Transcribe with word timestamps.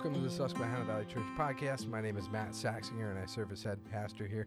Welcome 0.00 0.22
to 0.22 0.26
the 0.26 0.34
Susquehanna 0.34 0.86
Valley 0.86 1.04
Church 1.04 1.26
podcast. 1.36 1.86
My 1.86 2.00
name 2.00 2.16
is 2.16 2.30
Matt 2.30 2.52
Saxinger, 2.52 3.10
and 3.10 3.18
I 3.18 3.26
serve 3.26 3.52
as 3.52 3.62
head 3.62 3.78
pastor 3.92 4.26
here. 4.26 4.46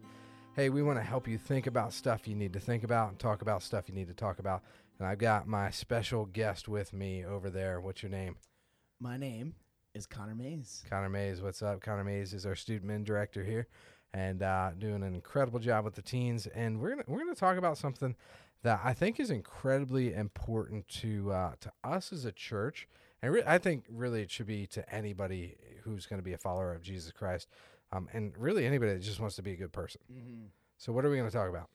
Hey, 0.56 0.68
we 0.68 0.82
want 0.82 0.98
to 0.98 1.02
help 1.04 1.28
you 1.28 1.38
think 1.38 1.68
about 1.68 1.92
stuff 1.92 2.26
you 2.26 2.34
need 2.34 2.52
to 2.54 2.58
think 2.58 2.82
about 2.82 3.10
and 3.10 3.18
talk 3.20 3.40
about 3.40 3.62
stuff 3.62 3.88
you 3.88 3.94
need 3.94 4.08
to 4.08 4.14
talk 4.14 4.40
about. 4.40 4.64
And 4.98 5.06
I've 5.06 5.18
got 5.18 5.46
my 5.46 5.70
special 5.70 6.26
guest 6.26 6.66
with 6.66 6.92
me 6.92 7.24
over 7.24 7.50
there. 7.50 7.80
What's 7.80 8.02
your 8.02 8.10
name? 8.10 8.34
My 8.98 9.16
name 9.16 9.54
is 9.94 10.06
Connor 10.06 10.34
Mays. 10.34 10.82
Connor 10.90 11.08
Mays. 11.08 11.40
What's 11.40 11.62
up? 11.62 11.80
Connor 11.80 12.02
Mays 12.02 12.34
is 12.34 12.44
our 12.46 12.56
student 12.56 12.86
min 12.86 13.04
director 13.04 13.44
here, 13.44 13.68
and 14.12 14.42
uh, 14.42 14.72
doing 14.76 15.04
an 15.04 15.14
incredible 15.14 15.60
job 15.60 15.84
with 15.84 15.94
the 15.94 16.02
teens. 16.02 16.48
And 16.48 16.80
we're 16.80 16.90
gonna 16.90 17.04
we're 17.06 17.20
gonna 17.20 17.36
talk 17.36 17.58
about 17.58 17.78
something 17.78 18.16
that 18.64 18.80
I 18.82 18.92
think 18.92 19.20
is 19.20 19.30
incredibly 19.30 20.14
important 20.14 20.88
to 21.02 21.30
uh, 21.30 21.52
to 21.60 21.72
us 21.84 22.12
as 22.12 22.24
a 22.24 22.32
church 22.32 22.88
and 23.24 23.32
re- 23.32 23.42
I 23.46 23.56
think 23.56 23.86
really 23.88 24.20
it 24.20 24.30
should 24.30 24.46
be 24.46 24.66
to 24.68 24.94
anybody 24.94 25.56
who's 25.82 26.04
going 26.04 26.18
to 26.18 26.22
be 26.22 26.34
a 26.34 26.38
follower 26.38 26.74
of 26.74 26.82
Jesus 26.82 27.10
Christ, 27.10 27.48
um, 27.90 28.06
and 28.12 28.36
really 28.36 28.66
anybody 28.66 28.92
that 28.92 29.00
just 29.00 29.18
wants 29.18 29.36
to 29.36 29.42
be 29.42 29.52
a 29.52 29.56
good 29.56 29.72
person. 29.72 30.02
Mm-hmm. 30.12 30.44
So, 30.76 30.92
what 30.92 31.06
are 31.06 31.10
we 31.10 31.16
going 31.16 31.30
to 31.30 31.34
talk 31.34 31.48
about? 31.48 31.70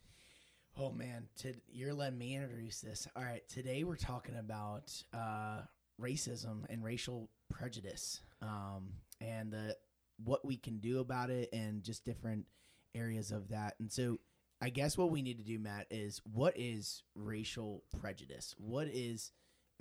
Oh 0.77 0.91
man, 0.91 1.25
to, 1.38 1.55
you're 1.67 1.95
letting 1.95 2.20
me 2.20 2.35
introduce 2.35 2.81
this. 2.81 3.08
All 3.16 3.23
right, 3.23 3.41
today 3.49 3.84
we're 3.84 3.95
talking 3.95 4.35
about 4.38 4.94
uh, 5.12 5.62
racism 5.99 6.66
and 6.70 6.84
racial 6.84 7.31
prejudice, 7.50 8.22
um, 8.44 8.89
and 9.20 9.52
the 9.52 9.75
what 10.23 10.45
we 10.45 10.55
can 10.55 10.77
do 10.77 11.00
about 11.00 11.31
it, 11.31 11.50
and 11.52 11.81
just 11.81 12.05
different 12.05 12.45
areas 12.94 13.31
of 13.31 13.50
that. 13.50 13.73
And 13.80 13.91
so, 13.91 14.20
I 14.61 14.70
guess 14.70 15.00
what 15.00 15.09
we 15.09 15.23
need 15.23 15.39
to 15.39 15.44
do, 15.44 15.58
Matt, 15.58 15.88
is 15.89 16.22
what 16.31 16.53
is 16.55 17.02
racial 17.16 17.84
prejudice? 18.00 18.53
What 18.59 18.88
is 18.88 19.31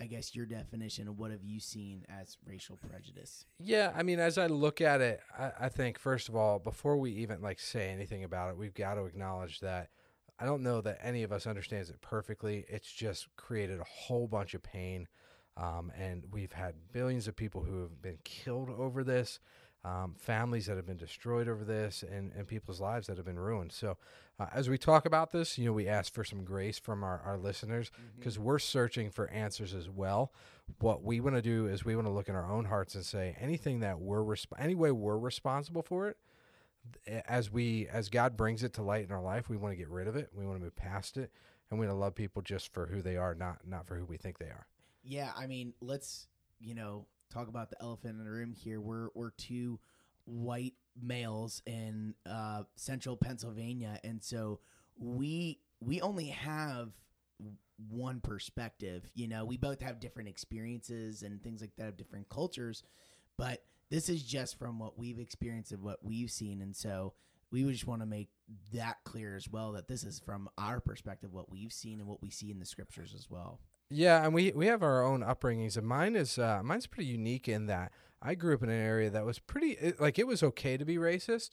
I 0.01 0.07
guess 0.07 0.35
your 0.35 0.47
definition 0.47 1.09
of 1.09 1.19
what 1.19 1.33
have 1.33 1.43
you 1.43 1.59
seen 1.59 2.05
as 2.09 2.37
racial 2.47 2.79
prejudice? 2.89 3.45
Yeah, 3.59 3.93
I 3.97 4.03
mean, 4.05 4.21
as 4.21 4.39
I 4.39 4.47
look 4.47 4.81
at 4.81 5.01
it, 5.01 5.21
I, 5.37 5.53
I, 5.63 5.69
think 5.69 5.99
first 5.99 6.29
of 6.29 6.37
all, 6.37 6.61
before 6.61 6.97
we 6.97 7.11
even 7.13 7.43
like 7.43 7.59
say 7.59 7.91
anything 7.91 8.23
about 8.23 8.51
it, 8.51 8.57
we've 8.57 8.75
got 8.75 8.95
to 8.95 9.07
acknowledge 9.07 9.59
that 9.61 9.89
I 10.39 10.45
don't 10.45 10.63
know 10.63 10.81
that 10.83 11.01
any 11.03 11.25
of 11.25 11.33
us 11.33 11.49
understands 11.49 11.91
it 11.91 12.01
perfectly. 12.01 12.65
It's 12.69 12.91
just 12.91 13.27
created 13.37 13.81
a 13.81 13.85
whole 13.85 14.29
bunch 14.29 14.55
of 14.55 14.63
pain, 14.63 15.09
um, 15.57 15.91
and 15.99 16.25
we've 16.31 16.53
had 16.53 16.75
billions 16.93 17.27
of 17.27 17.35
people 17.35 17.65
who 17.65 17.83
have 17.83 18.01
been 18.01 18.19
killed 18.23 18.71
over 18.71 19.03
this 19.03 19.41
um, 19.85 20.15
families 20.19 20.67
that 20.67 20.77
have 20.77 20.87
been 20.87 20.97
destroyed 20.97 21.49
over 21.49 21.65
this 21.65 22.03
and, 22.03 22.33
and 22.37 22.47
people's 22.47 22.81
lives 22.81 23.07
that 23.07 23.17
have 23.17 23.27
been 23.27 23.39
ruined. 23.39 23.73
So, 23.73 23.97
uh, 24.41 24.47
as 24.53 24.69
we 24.69 24.79
talk 24.79 25.07
about 25.07 25.33
this, 25.33 25.59
you 25.59 25.67
know, 25.67 25.73
we 25.73 25.89
ask 25.89 26.13
for 26.13 26.25
some 26.25 26.45
grace 26.45 26.79
from 26.79 27.03
our, 27.03 27.21
our 27.25 27.39
listeners 27.39 27.91
because 28.19 28.35
mm-hmm. 28.35 28.45
we're 28.45 28.59
searching 28.59 29.11
for 29.11 29.29
answers 29.31 29.75
as 29.75 29.89
well. 29.89 30.33
What 30.81 31.03
we 31.03 31.21
want 31.21 31.37
to 31.37 31.43
do 31.43 31.67
is 31.67 31.85
we 31.85 31.97
want 31.97 32.07
to 32.07 32.13
look 32.13 32.29
in 32.29 32.35
our 32.35 32.51
own 32.51 32.67
hearts 32.67 32.95
and 32.95 33.05
say 33.05 33.37
anything 33.41 33.81
that 33.81 34.01
we're, 34.01 34.23
resp- 34.23 34.47
any 34.59 34.75
way 34.75 34.91
we're 34.93 35.19
responsible 35.19 35.83
for 35.83 36.09
it, 36.09 36.19
as 37.27 37.51
we 37.51 37.89
as 37.89 38.09
God 38.09 38.37
brings 38.37 38.63
it 38.63 38.73
to 38.75 38.83
light 38.83 39.05
in 39.05 39.13
our 39.13 39.23
life, 39.23 39.49
we 39.49 39.57
want 39.57 39.73
to 39.73 39.77
get 39.77 39.89
rid 39.89 40.09
of 40.09 40.17
it. 40.17 40.31
We 40.35 40.47
want 40.47 40.59
to 40.59 40.65
move 40.65 40.77
past 40.77 41.17
it, 41.17 41.31
and 41.71 41.79
we 41.79 41.87
want 41.87 41.97
to 41.97 42.01
love 42.01 42.15
people 42.15 42.43
just 42.43 42.73
for 42.73 42.87
who 42.87 43.03
they 43.03 43.17
are, 43.17 43.35
not 43.35 43.59
not 43.67 43.87
for 43.87 43.97
who 43.97 44.05
we 44.05 44.17
think 44.17 44.39
they 44.39 44.47
are. 44.47 44.67
Yeah, 45.03 45.31
I 45.37 45.47
mean, 45.47 45.75
let's 45.81 46.27
you 46.61 46.75
know 46.75 47.07
talk 47.31 47.49
about 47.49 47.71
the 47.71 47.81
elephant 47.81 48.19
in 48.19 48.25
the 48.25 48.31
room 48.31 48.53
here. 48.53 48.81
We're 48.81 49.09
we're 49.15 49.31
two 49.31 49.79
white 50.25 50.75
males 51.01 51.63
in 51.67 52.15
uh, 52.29 52.65
central 52.77 53.17
Pennsylvania, 53.17 53.99
and 54.05 54.23
so 54.23 54.61
we 54.99 55.61
we 55.81 56.01
only 56.01 56.29
have 56.29 56.91
one 57.91 58.21
perspective. 58.21 59.09
You 59.15 59.29
know, 59.29 59.45
we 59.45 59.57
both 59.57 59.81
have 59.81 60.01
different 60.01 60.29
experiences 60.29 61.23
and 61.23 61.43
things 61.43 61.61
like 61.61 61.77
that 61.79 61.89
of 61.89 61.97
different 61.97 62.29
cultures, 62.29 62.83
but 63.37 63.63
this 63.91 64.09
is 64.09 64.23
just 64.23 64.59
from 64.59 64.79
what 64.79 64.99
we've 64.99 65.19
experienced 65.19 65.73
and 65.73 65.83
what 65.83 66.05
we've 66.05 66.31
seen, 66.31 66.61
and 66.61 66.75
so 66.77 67.15
we 67.51 67.63
just 67.71 67.87
want 67.87 68.03
to 68.03 68.07
make 68.07 68.29
that 68.75 68.97
clear 69.05 69.35
as 69.35 69.49
well 69.49 69.73
that 69.73 69.89
this 69.89 70.05
is 70.05 70.19
from 70.19 70.49
our 70.59 70.81
perspective 70.81 71.33
what 71.33 71.51
we've 71.51 71.73
seen 71.73 71.99
and 71.99 72.09
what 72.09 72.23
we 72.23 72.31
see 72.31 72.51
in 72.51 72.59
the 72.59 72.67
scriptures 72.67 73.15
as 73.15 73.31
well. 73.31 73.61
Yeah, 73.91 74.25
and 74.25 74.35
we 74.35 74.53
we 74.53 74.67
have 74.67 74.83
our 74.83 75.03
own 75.03 75.23
upbringings, 75.23 75.77
and 75.77 75.87
mine 75.87 76.15
is 76.15 76.39
uh, 76.39 76.61
mine's 76.63 76.87
pretty 76.87 77.09
unique 77.09 77.49
in 77.49 77.67
that 77.67 77.93
I 78.21 78.35
grew 78.35 78.55
up 78.55 78.63
in 78.63 78.69
an 78.69 78.81
area 78.81 79.11
that 79.11 79.25
was 79.25 79.39
pretty 79.39 79.73
it, 79.73 80.01
like 80.01 80.19
it 80.19 80.27
was 80.27 80.43
okay 80.43 80.77
to 80.77 80.85
be 80.85 80.97
racist, 80.97 81.51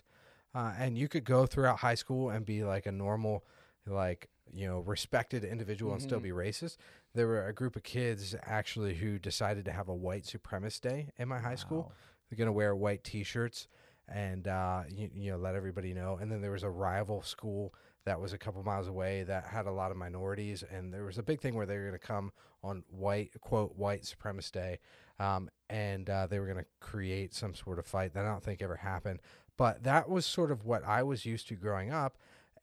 uh, 0.53 0.73
and 0.77 0.97
you 0.97 1.07
could 1.07 1.23
go 1.23 1.45
throughout 1.45 1.79
high 1.79 1.95
school 1.95 2.29
and 2.29 2.45
be 2.45 2.63
like 2.63 2.85
a 2.85 2.91
normal, 2.91 3.45
like 3.85 4.29
you 4.53 4.67
know, 4.67 4.79
respected 4.79 5.43
individual 5.43 5.91
mm-hmm. 5.91 5.95
and 5.95 6.03
still 6.03 6.19
mm-hmm. 6.19 6.37
be 6.37 6.49
racist. 6.49 6.77
There 7.13 7.27
were 7.27 7.47
a 7.47 7.53
group 7.53 7.75
of 7.75 7.83
kids 7.83 8.35
actually 8.43 8.95
who 8.95 9.17
decided 9.17 9.65
to 9.65 9.71
have 9.71 9.87
a 9.87 9.95
white 9.95 10.23
supremacist 10.23 10.81
day 10.81 11.11
in 11.17 11.27
my 11.29 11.39
high 11.39 11.49
wow. 11.51 11.55
school. 11.55 11.91
They're 12.29 12.37
gonna 12.37 12.51
wear 12.51 12.75
white 12.75 13.03
T-shirts 13.03 13.67
and 14.07 14.47
uh, 14.47 14.83
you, 14.89 15.09
you 15.13 15.31
know 15.31 15.37
let 15.37 15.55
everybody 15.55 15.93
know. 15.93 16.17
And 16.19 16.31
then 16.31 16.41
there 16.41 16.51
was 16.51 16.63
a 16.63 16.69
rival 16.69 17.21
school 17.21 17.73
that 18.05 18.19
was 18.19 18.33
a 18.33 18.37
couple 18.37 18.63
miles 18.63 18.87
away 18.87 19.23
that 19.23 19.45
had 19.45 19.65
a 19.65 19.71
lot 19.71 19.91
of 19.91 19.97
minorities, 19.97 20.63
and 20.69 20.93
there 20.93 21.03
was 21.03 21.17
a 21.17 21.23
big 21.23 21.41
thing 21.41 21.55
where 21.55 21.65
they 21.65 21.75
were 21.75 21.87
going 21.87 21.93
to 21.93 21.99
come 21.99 22.31
on 22.63 22.83
white 22.89 23.31
quote 23.41 23.75
white 23.75 24.03
supremacist 24.03 24.51
day, 24.51 24.79
um, 25.19 25.49
and 25.69 26.09
uh, 26.09 26.27
they 26.27 26.39
were 26.39 26.45
going 26.45 26.57
to 26.57 26.65
create 26.79 27.33
some 27.33 27.55
sort 27.55 27.79
of 27.79 27.85
fight 27.85 28.13
that 28.13 28.25
I 28.25 28.29
don't 28.29 28.43
think 28.43 28.61
ever 28.61 28.75
happened. 28.75 29.19
But 29.57 29.83
that 29.83 30.09
was 30.09 30.25
sort 30.25 30.51
of 30.51 30.65
what 30.65 30.83
I 30.83 31.03
was 31.03 31.25
used 31.25 31.47
to 31.49 31.55
growing 31.55 31.91
up, 31.91 32.17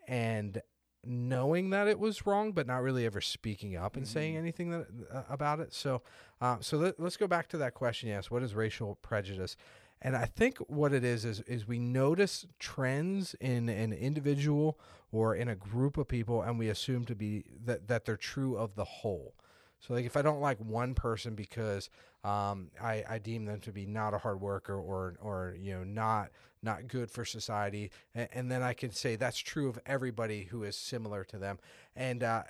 and 0.06 0.60
knowing 1.04 1.70
that 1.70 1.88
it 1.88 1.98
was 1.98 2.26
wrong, 2.26 2.52
but 2.52 2.66
not 2.66 2.82
really 2.82 3.04
ever 3.06 3.20
speaking 3.20 3.76
up 3.76 3.96
and 3.96 4.04
mm-hmm. 4.04 4.12
saying 4.12 4.36
anything 4.36 4.70
that, 4.70 4.86
uh, 5.12 5.22
about 5.28 5.58
it. 5.58 5.74
So, 5.74 6.02
uh, 6.40 6.58
so 6.60 6.76
let, 6.76 7.00
us 7.00 7.16
go 7.16 7.26
back 7.26 7.48
to 7.48 7.58
that 7.58 7.74
question. 7.74 8.08
Yes, 8.08 8.30
what 8.30 8.42
is 8.42 8.54
racial 8.54 8.96
prejudice? 9.02 9.56
And 10.04 10.16
I 10.16 10.24
think 10.24 10.58
what 10.58 10.92
it 10.92 11.04
is 11.04 11.24
is 11.24 11.40
is 11.42 11.66
we 11.66 11.78
notice 11.78 12.44
trends 12.58 13.34
in 13.40 13.68
an 13.68 13.92
individual 13.92 14.78
or 15.12 15.36
in 15.36 15.48
a 15.48 15.54
group 15.54 15.96
of 15.96 16.08
people, 16.08 16.42
and 16.42 16.58
we 16.58 16.68
assume 16.68 17.04
to 17.04 17.14
be 17.14 17.44
that 17.64 17.86
that 17.86 18.04
they're 18.04 18.16
true 18.16 18.56
of 18.56 18.74
the 18.74 18.84
whole. 18.84 19.34
So 19.78 19.94
like 19.94 20.04
if 20.04 20.16
I 20.16 20.22
don't 20.22 20.40
like 20.40 20.58
one 20.58 20.94
person 20.94 21.34
because 21.34 21.88
um, 22.24 22.70
I, 22.80 23.04
I 23.08 23.18
deem 23.18 23.44
them 23.44 23.60
to 23.60 23.72
be 23.72 23.86
not 23.86 24.12
a 24.12 24.18
hard 24.18 24.40
worker 24.40 24.74
or 24.74 25.16
or 25.20 25.56
you 25.58 25.72
know 25.72 25.84
not 25.84 26.30
not 26.64 26.88
good 26.88 27.08
for 27.08 27.24
society, 27.24 27.92
and, 28.12 28.28
and 28.32 28.50
then 28.50 28.62
I 28.62 28.72
can 28.72 28.90
say 28.90 29.14
that's 29.14 29.38
true 29.38 29.68
of 29.68 29.78
everybody 29.86 30.44
who 30.44 30.64
is 30.64 30.76
similar 30.76 31.22
to 31.24 31.38
them, 31.38 31.60
and 31.94 32.24
uh, 32.24 32.42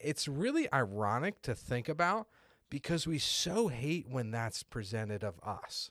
it's 0.00 0.26
really 0.26 0.72
ironic 0.72 1.40
to 1.42 1.54
think 1.54 1.88
about 1.88 2.26
because 2.68 3.06
we 3.06 3.18
so 3.18 3.68
hate 3.68 4.08
when 4.08 4.32
that's 4.32 4.64
presented 4.64 5.22
of 5.22 5.38
us 5.44 5.90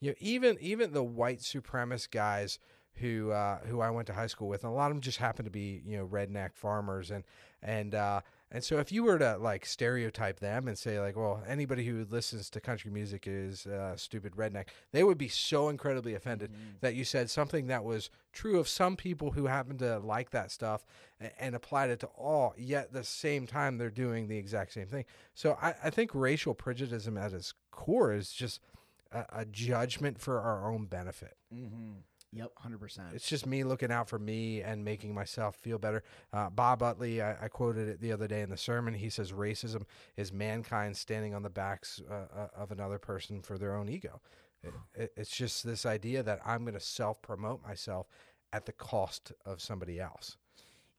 you 0.00 0.10
know, 0.10 0.16
even 0.20 0.56
even 0.60 0.92
the 0.92 1.02
white 1.02 1.40
supremacist 1.40 2.10
guys 2.10 2.58
who 2.96 3.32
uh, 3.32 3.58
who 3.66 3.80
I 3.80 3.90
went 3.90 4.06
to 4.08 4.12
high 4.12 4.26
school 4.28 4.48
with, 4.48 4.64
and 4.64 4.72
a 4.72 4.74
lot 4.74 4.90
of 4.90 4.96
them 4.96 5.00
just 5.00 5.18
happen 5.18 5.44
to 5.44 5.50
be 5.50 5.82
you 5.86 5.96
know 5.96 6.06
redneck 6.06 6.54
farmers, 6.54 7.10
and 7.10 7.24
and 7.62 7.94
uh, 7.94 8.20
and 8.54 8.62
so 8.62 8.78
if 8.78 8.92
you 8.92 9.02
were 9.02 9.18
to 9.18 9.36
like 9.38 9.66
stereotype 9.66 10.38
them 10.38 10.68
and 10.68 10.78
say 10.78 11.00
like, 11.00 11.16
well, 11.16 11.42
anybody 11.48 11.84
who 11.84 12.06
listens 12.08 12.48
to 12.50 12.60
country 12.60 12.88
music 12.88 13.24
is 13.26 13.66
uh, 13.66 13.96
stupid 13.96 14.34
redneck, 14.36 14.66
they 14.92 15.02
would 15.02 15.18
be 15.18 15.26
so 15.26 15.68
incredibly 15.70 16.14
offended 16.14 16.52
mm-hmm. 16.52 16.76
that 16.80 16.94
you 16.94 17.04
said 17.04 17.28
something 17.28 17.66
that 17.66 17.82
was 17.82 18.10
true 18.32 18.60
of 18.60 18.68
some 18.68 18.94
people 18.94 19.32
who 19.32 19.46
happen 19.46 19.76
to 19.78 19.98
like 19.98 20.30
that 20.30 20.52
stuff 20.52 20.86
and, 21.18 21.32
and 21.40 21.54
applied 21.56 21.90
it 21.90 21.98
to 21.98 22.06
all. 22.16 22.54
Yet 22.56 22.84
at 22.84 22.92
the 22.92 23.04
same 23.04 23.46
time, 23.46 23.76
they're 23.76 23.90
doing 23.90 24.28
the 24.28 24.38
exact 24.38 24.72
same 24.72 24.86
thing. 24.86 25.04
So 25.34 25.58
I, 25.60 25.74
I 25.82 25.90
think 25.90 26.14
racial 26.14 26.54
prejudice 26.54 27.08
at 27.08 27.32
its 27.32 27.54
core 27.72 28.12
is 28.12 28.32
just 28.32 28.60
a, 29.14 29.40
a 29.40 29.44
judgment 29.44 30.20
for 30.20 30.40
our 30.40 30.70
own 30.70 30.86
benefit. 30.86 31.36
Mm-hmm. 31.54 31.92
Yep, 32.32 32.50
hundred 32.56 32.80
percent. 32.80 33.08
It's 33.14 33.28
just 33.28 33.46
me 33.46 33.62
looking 33.62 33.92
out 33.92 34.08
for 34.08 34.18
me 34.18 34.60
and 34.60 34.84
making 34.84 35.14
myself 35.14 35.54
feel 35.54 35.78
better. 35.78 36.02
Uh, 36.32 36.50
Bob 36.50 36.82
Utley, 36.82 37.22
I, 37.22 37.44
I, 37.44 37.48
quoted 37.48 37.88
it 37.88 38.00
the 38.00 38.10
other 38.10 38.26
day 38.26 38.40
in 38.40 38.50
the 38.50 38.56
sermon. 38.56 38.92
He 38.92 39.08
says 39.08 39.30
racism 39.30 39.84
is 40.16 40.32
mankind 40.32 40.96
standing 40.96 41.32
on 41.32 41.44
the 41.44 41.50
backs 41.50 42.02
uh, 42.10 42.14
uh 42.36 42.48
of 42.56 42.72
another 42.72 42.98
person 42.98 43.40
for 43.40 43.56
their 43.56 43.76
own 43.76 43.88
ego. 43.88 44.20
It, 44.64 44.74
it, 44.94 45.12
it's 45.16 45.30
just 45.30 45.64
this 45.64 45.86
idea 45.86 46.24
that 46.24 46.40
I'm 46.44 46.62
going 46.62 46.74
to 46.74 46.80
self 46.80 47.22
promote 47.22 47.62
myself 47.62 48.08
at 48.52 48.66
the 48.66 48.72
cost 48.72 49.32
of 49.46 49.60
somebody 49.60 50.00
else. 50.00 50.36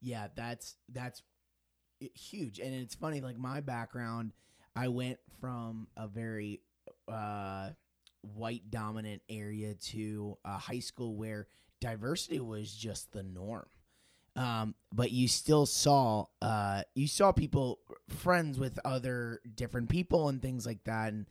Yeah, 0.01 0.27
that's 0.35 0.77
that's 0.87 1.21
huge, 1.99 2.59
and 2.59 2.73
it's 2.73 2.95
funny. 2.95 3.19
Like 3.19 3.37
my 3.37 3.59
background, 3.59 4.31
I 4.73 4.87
went 4.87 5.19
from 5.41 5.87
a 5.97 6.07
very 6.07 6.61
uh, 7.07 7.71
white 8.33 8.69
dominant 8.69 9.21
area 9.29 9.75
to 9.75 10.37
a 10.43 10.57
high 10.57 10.79
school 10.79 11.15
where 11.15 11.47
diversity 11.81 12.39
was 12.39 12.73
just 12.73 13.11
the 13.11 13.23
norm. 13.23 13.67
Um, 14.35 14.75
but 14.93 15.11
you 15.11 15.27
still 15.27 15.65
saw 15.65 16.25
uh, 16.41 16.83
you 16.93 17.07
saw 17.07 17.31
people 17.31 17.79
friends 18.09 18.59
with 18.59 18.77
other 18.83 19.39
different 19.55 19.89
people 19.89 20.27
and 20.27 20.41
things 20.41 20.65
like 20.65 20.83
that, 20.83 21.13
and 21.13 21.25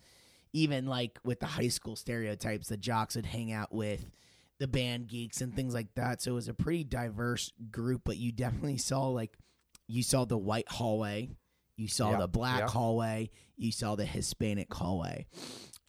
even 0.54 0.86
like 0.86 1.18
with 1.22 1.40
the 1.40 1.46
high 1.46 1.68
school 1.68 1.96
stereotypes, 1.96 2.68
the 2.68 2.78
jocks 2.78 3.16
would 3.16 3.26
hang 3.26 3.52
out 3.52 3.74
with 3.74 4.06
the 4.58 4.68
band 4.68 5.08
geeks 5.08 5.40
and 5.42 5.54
things 5.54 5.74
like 5.74 5.94
that. 5.96 6.22
So 6.22 6.30
it 6.30 6.34
was 6.34 6.48
a 6.48 6.54
pretty 6.54 6.84
diverse 6.84 7.52
group, 7.70 8.02
but 8.04 8.16
you 8.16 8.32
definitely 8.32 8.78
saw 8.78 9.08
like 9.08 9.36
you 9.86 10.02
saw 10.02 10.24
the 10.24 10.38
white 10.38 10.68
hallway, 10.68 11.28
you 11.76 11.88
saw 11.88 12.12
the 12.20 12.28
black 12.28 12.62
hallway, 12.70 13.30
you 13.56 13.72
saw 13.72 13.96
the 13.96 14.06
Hispanic 14.06 14.72
hallway. 14.72 15.26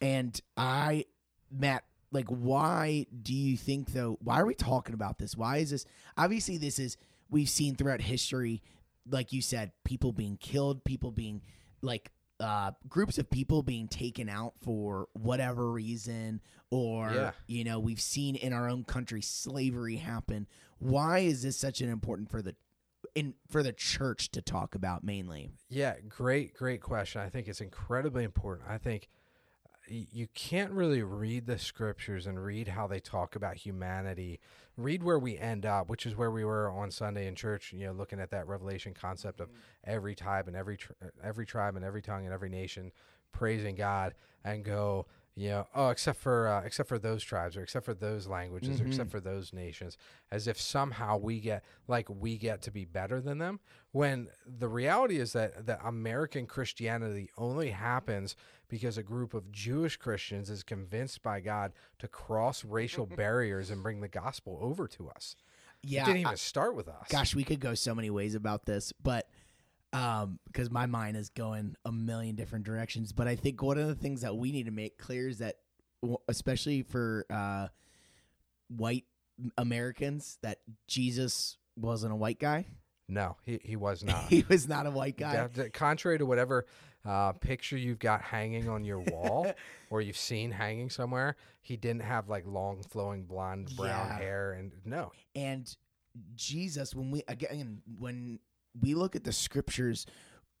And 0.00 0.38
I 0.56 1.04
Matt, 1.50 1.84
like, 2.12 2.28
why 2.28 3.06
do 3.22 3.34
you 3.34 3.56
think 3.56 3.92
though? 3.92 4.18
Why 4.22 4.40
are 4.40 4.46
we 4.46 4.54
talking 4.54 4.94
about 4.94 5.18
this? 5.18 5.36
Why 5.36 5.58
is 5.58 5.70
this? 5.70 5.84
Obviously, 6.16 6.58
this 6.58 6.78
is 6.78 6.96
we've 7.30 7.48
seen 7.48 7.74
throughout 7.76 8.00
history, 8.00 8.62
like 9.08 9.32
you 9.32 9.42
said, 9.42 9.72
people 9.84 10.12
being 10.12 10.36
killed, 10.36 10.84
people 10.84 11.10
being 11.10 11.42
like 11.82 12.10
uh, 12.38 12.72
groups 12.88 13.16
of 13.18 13.30
people 13.30 13.62
being 13.62 13.88
taken 13.88 14.28
out 14.28 14.52
for 14.62 15.08
whatever 15.14 15.70
reason, 15.72 16.40
or 16.70 17.10
Yeah. 17.10 17.30
you 17.46 17.64
know, 17.64 17.78
we've 17.78 18.00
seen 18.00 18.36
in 18.36 18.52
our 18.52 18.68
own 18.68 18.84
country 18.84 19.22
slavery 19.22 19.96
happen. 19.96 20.46
Why 20.78 21.20
is 21.20 21.42
this 21.42 21.56
such 21.56 21.80
an 21.80 21.88
important 21.88 22.30
for 22.30 22.42
the 22.42 22.54
in 23.14 23.32
for 23.48 23.62
the 23.62 23.72
church 23.72 24.30
to 24.32 24.42
talk 24.42 24.74
about 24.74 25.02
mainly? 25.02 25.50
Yeah, 25.70 25.94
great, 26.06 26.54
great 26.54 26.82
question. 26.82 27.22
I 27.22 27.30
think 27.30 27.48
it's 27.48 27.62
incredibly 27.62 28.24
important. 28.24 28.68
I 28.68 28.76
think 28.76 29.08
you 29.88 30.26
can't 30.34 30.72
really 30.72 31.02
read 31.02 31.46
the 31.46 31.58
scriptures 31.58 32.26
and 32.26 32.42
read 32.42 32.68
how 32.68 32.86
they 32.86 33.00
talk 33.00 33.36
about 33.36 33.56
humanity, 33.56 34.40
read 34.76 35.02
where 35.02 35.18
we 35.18 35.38
end 35.38 35.64
up, 35.64 35.88
which 35.88 36.06
is 36.06 36.16
where 36.16 36.30
we 36.30 36.44
were 36.44 36.70
on 36.70 36.90
Sunday 36.90 37.26
in 37.26 37.34
church. 37.34 37.72
You 37.72 37.86
know, 37.86 37.92
looking 37.92 38.20
at 38.20 38.30
that 38.30 38.46
Revelation 38.46 38.94
concept 38.94 39.40
of 39.40 39.50
every 39.84 40.14
tribe 40.14 40.48
and 40.48 40.56
every 40.56 40.78
every 41.22 41.46
tribe 41.46 41.76
and 41.76 41.84
every 41.84 42.02
tongue 42.02 42.24
and 42.24 42.32
every 42.32 42.48
nation 42.48 42.92
praising 43.32 43.74
God, 43.74 44.14
and 44.44 44.64
go, 44.64 45.06
you 45.34 45.50
know, 45.50 45.66
oh, 45.74 45.90
except 45.90 46.18
for 46.18 46.48
uh, 46.48 46.62
except 46.64 46.88
for 46.88 46.98
those 46.98 47.22
tribes 47.22 47.56
or 47.56 47.62
except 47.62 47.84
for 47.84 47.92
those 47.92 48.26
languages 48.26 48.80
or 48.80 48.86
except 48.86 49.10
for 49.10 49.20
those 49.20 49.52
nations, 49.52 49.98
as 50.30 50.48
if 50.48 50.58
somehow 50.58 51.18
we 51.18 51.40
get 51.40 51.62
like 51.86 52.08
we 52.08 52.38
get 52.38 52.62
to 52.62 52.70
be 52.70 52.86
better 52.86 53.20
than 53.20 53.36
them. 53.38 53.60
When 53.92 54.28
the 54.46 54.68
reality 54.68 55.18
is 55.18 55.34
that 55.34 55.66
that 55.66 55.80
American 55.84 56.46
Christianity 56.46 57.30
only 57.36 57.70
happens 57.70 58.34
because 58.68 58.98
a 58.98 59.02
group 59.02 59.34
of 59.34 59.50
Jewish 59.52 59.96
Christians 59.96 60.50
is 60.50 60.62
convinced 60.62 61.22
by 61.22 61.40
God 61.40 61.72
to 61.98 62.08
cross 62.08 62.64
racial 62.64 63.06
barriers 63.16 63.70
and 63.70 63.82
bring 63.82 64.00
the 64.00 64.08
gospel 64.08 64.58
over 64.60 64.88
to 64.88 65.08
us. 65.08 65.36
Yeah, 65.82 66.02
it 66.02 66.06
didn't 66.06 66.18
I- 66.18 66.28
even 66.30 66.36
start 66.36 66.74
with 66.74 66.88
us. 66.88 67.06
Gosh, 67.08 67.34
we 67.34 67.44
could 67.44 67.60
go 67.60 67.74
so 67.74 67.94
many 67.94 68.10
ways 68.10 68.34
about 68.34 68.66
this, 68.66 68.92
but 69.02 69.28
um, 69.92 70.38
because 70.46 70.70
my 70.70 70.86
mind 70.86 71.16
is 71.16 71.30
going 71.30 71.76
a 71.84 71.92
million 71.92 72.34
different 72.34 72.64
directions. 72.64 73.12
But 73.12 73.28
I 73.28 73.36
think 73.36 73.62
one 73.62 73.78
of 73.78 73.86
the 73.86 73.94
things 73.94 74.22
that 74.22 74.36
we 74.36 74.52
need 74.52 74.66
to 74.66 74.72
make 74.72 74.98
clear 74.98 75.28
is 75.28 75.38
that, 75.38 75.56
especially 76.28 76.82
for 76.82 77.24
uh, 77.30 77.68
white 78.68 79.04
Americans, 79.56 80.38
that 80.42 80.58
Jesus 80.86 81.56
wasn't 81.76 82.12
a 82.12 82.16
white 82.16 82.38
guy. 82.38 82.66
No, 83.08 83.36
he, 83.44 83.60
he 83.62 83.76
was 83.76 84.02
not. 84.02 84.24
he 84.28 84.44
was 84.48 84.68
not 84.68 84.86
a 84.86 84.90
white 84.90 85.16
guy. 85.16 85.48
Contrary 85.72 86.18
to 86.18 86.26
whatever 86.26 86.66
uh, 87.06 87.32
picture 87.32 87.76
you've 87.76 87.98
got 87.98 88.20
hanging 88.20 88.68
on 88.68 88.84
your 88.84 88.98
wall 89.00 89.52
or 89.90 90.00
you've 90.00 90.16
seen 90.16 90.50
hanging 90.50 90.90
somewhere, 90.90 91.36
he 91.62 91.76
didn't 91.76 92.02
have 92.02 92.28
like 92.28 92.44
long 92.46 92.82
flowing 92.82 93.24
blonde 93.24 93.70
brown 93.76 94.08
Yeah. 94.08 94.18
hair 94.18 94.52
and 94.52 94.72
no. 94.84 95.12
And 95.34 95.74
Jesus, 96.34 96.94
when 96.94 97.10
we 97.10 97.22
again, 97.28 97.82
when 97.98 98.38
we 98.80 98.94
look 98.94 99.14
at 99.16 99.24
the 99.24 99.32
scriptures 99.32 100.06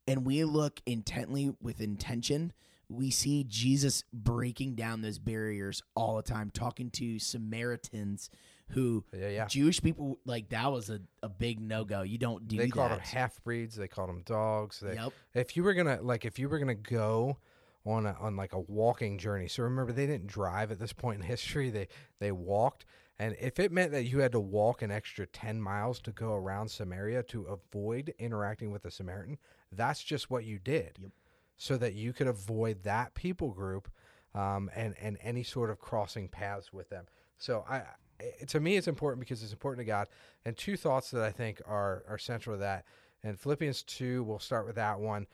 and 0.06 0.24
we 0.24 0.44
look 0.44 0.80
intently 0.86 1.54
with 1.60 1.80
intention, 1.80 2.52
we 2.88 3.10
see 3.10 3.44
Jesus 3.44 4.04
breaking 4.12 4.76
down 4.76 5.02
those 5.02 5.18
barriers 5.18 5.82
all 5.96 6.16
the 6.16 6.22
time, 6.22 6.50
talking 6.52 6.90
to 6.92 7.18
Samaritans 7.18 8.30
who 8.70 9.04
Yeah, 9.12 9.28
yeah. 9.28 9.46
Jewish 9.46 9.80
people 9.80 10.18
like 10.24 10.48
that 10.50 10.70
was 10.72 10.90
a, 10.90 11.00
a 11.22 11.28
big 11.28 11.60
no 11.60 11.84
go. 11.84 12.02
You 12.02 12.18
don't 12.18 12.48
do 12.48 12.56
they 12.56 12.68
called 12.68 12.92
them 12.92 13.00
half 13.00 13.42
breeds. 13.44 13.76
They 13.76 13.88
called 13.88 14.08
them 14.08 14.22
dogs. 14.24 14.80
They, 14.80 14.94
Yep. 14.94 15.12
If 15.34 15.56
you 15.56 15.62
were 15.62 15.74
gonna 15.74 16.00
like, 16.02 16.24
if 16.24 16.38
you 16.38 16.48
were 16.48 16.58
gonna 16.58 16.74
go 16.74 17.38
on 17.86 18.06
a, 18.06 18.16
on 18.20 18.36
like 18.36 18.52
a 18.52 18.60
walking 18.60 19.16
journey. 19.16 19.48
So 19.48 19.62
remember, 19.62 19.92
they 19.92 20.06
didn't 20.06 20.26
drive 20.26 20.72
at 20.72 20.78
this 20.78 20.92
point 20.92 21.20
in 21.20 21.26
history. 21.26 21.70
They 21.70 21.88
they 22.18 22.32
walked, 22.32 22.84
and 23.18 23.36
if 23.40 23.58
it 23.58 23.72
meant 23.72 23.92
that 23.92 24.04
you 24.04 24.18
had 24.18 24.32
to 24.32 24.40
walk 24.40 24.82
an 24.82 24.90
extra 24.90 25.26
ten 25.26 25.60
miles 25.60 26.00
to 26.00 26.10
go 26.10 26.32
around 26.32 26.68
Samaria 26.68 27.22
to 27.24 27.44
avoid 27.44 28.12
interacting 28.18 28.72
with 28.72 28.84
a 28.84 28.90
Samaritan, 28.90 29.38
that's 29.72 30.02
just 30.02 30.30
what 30.30 30.44
you 30.44 30.58
did. 30.58 30.98
Yep. 31.00 31.10
So 31.58 31.78
that 31.78 31.94
you 31.94 32.12
could 32.12 32.26
avoid 32.26 32.82
that 32.82 33.14
people 33.14 33.52
group, 33.52 33.88
um, 34.34 34.68
and 34.74 34.94
and 35.00 35.16
any 35.22 35.44
sort 35.44 35.70
of 35.70 35.78
crossing 35.78 36.28
paths 36.28 36.72
with 36.72 36.90
them. 36.90 37.06
So 37.38 37.64
I. 37.68 37.82
It, 38.18 38.48
to 38.48 38.60
me, 38.60 38.76
it's 38.76 38.88
important 38.88 39.20
because 39.20 39.42
it's 39.42 39.52
important 39.52 39.86
to 39.86 39.90
God. 39.90 40.08
And 40.44 40.56
two 40.56 40.76
thoughts 40.76 41.10
that 41.10 41.22
I 41.22 41.30
think 41.30 41.60
are 41.66 42.04
are 42.08 42.18
central 42.18 42.56
to 42.56 42.60
that. 42.60 42.84
And 43.22 43.38
Philippians 43.38 43.82
two, 43.82 44.22
we'll 44.24 44.38
start 44.38 44.66
with 44.66 44.76
that 44.76 45.00
one 45.00 45.26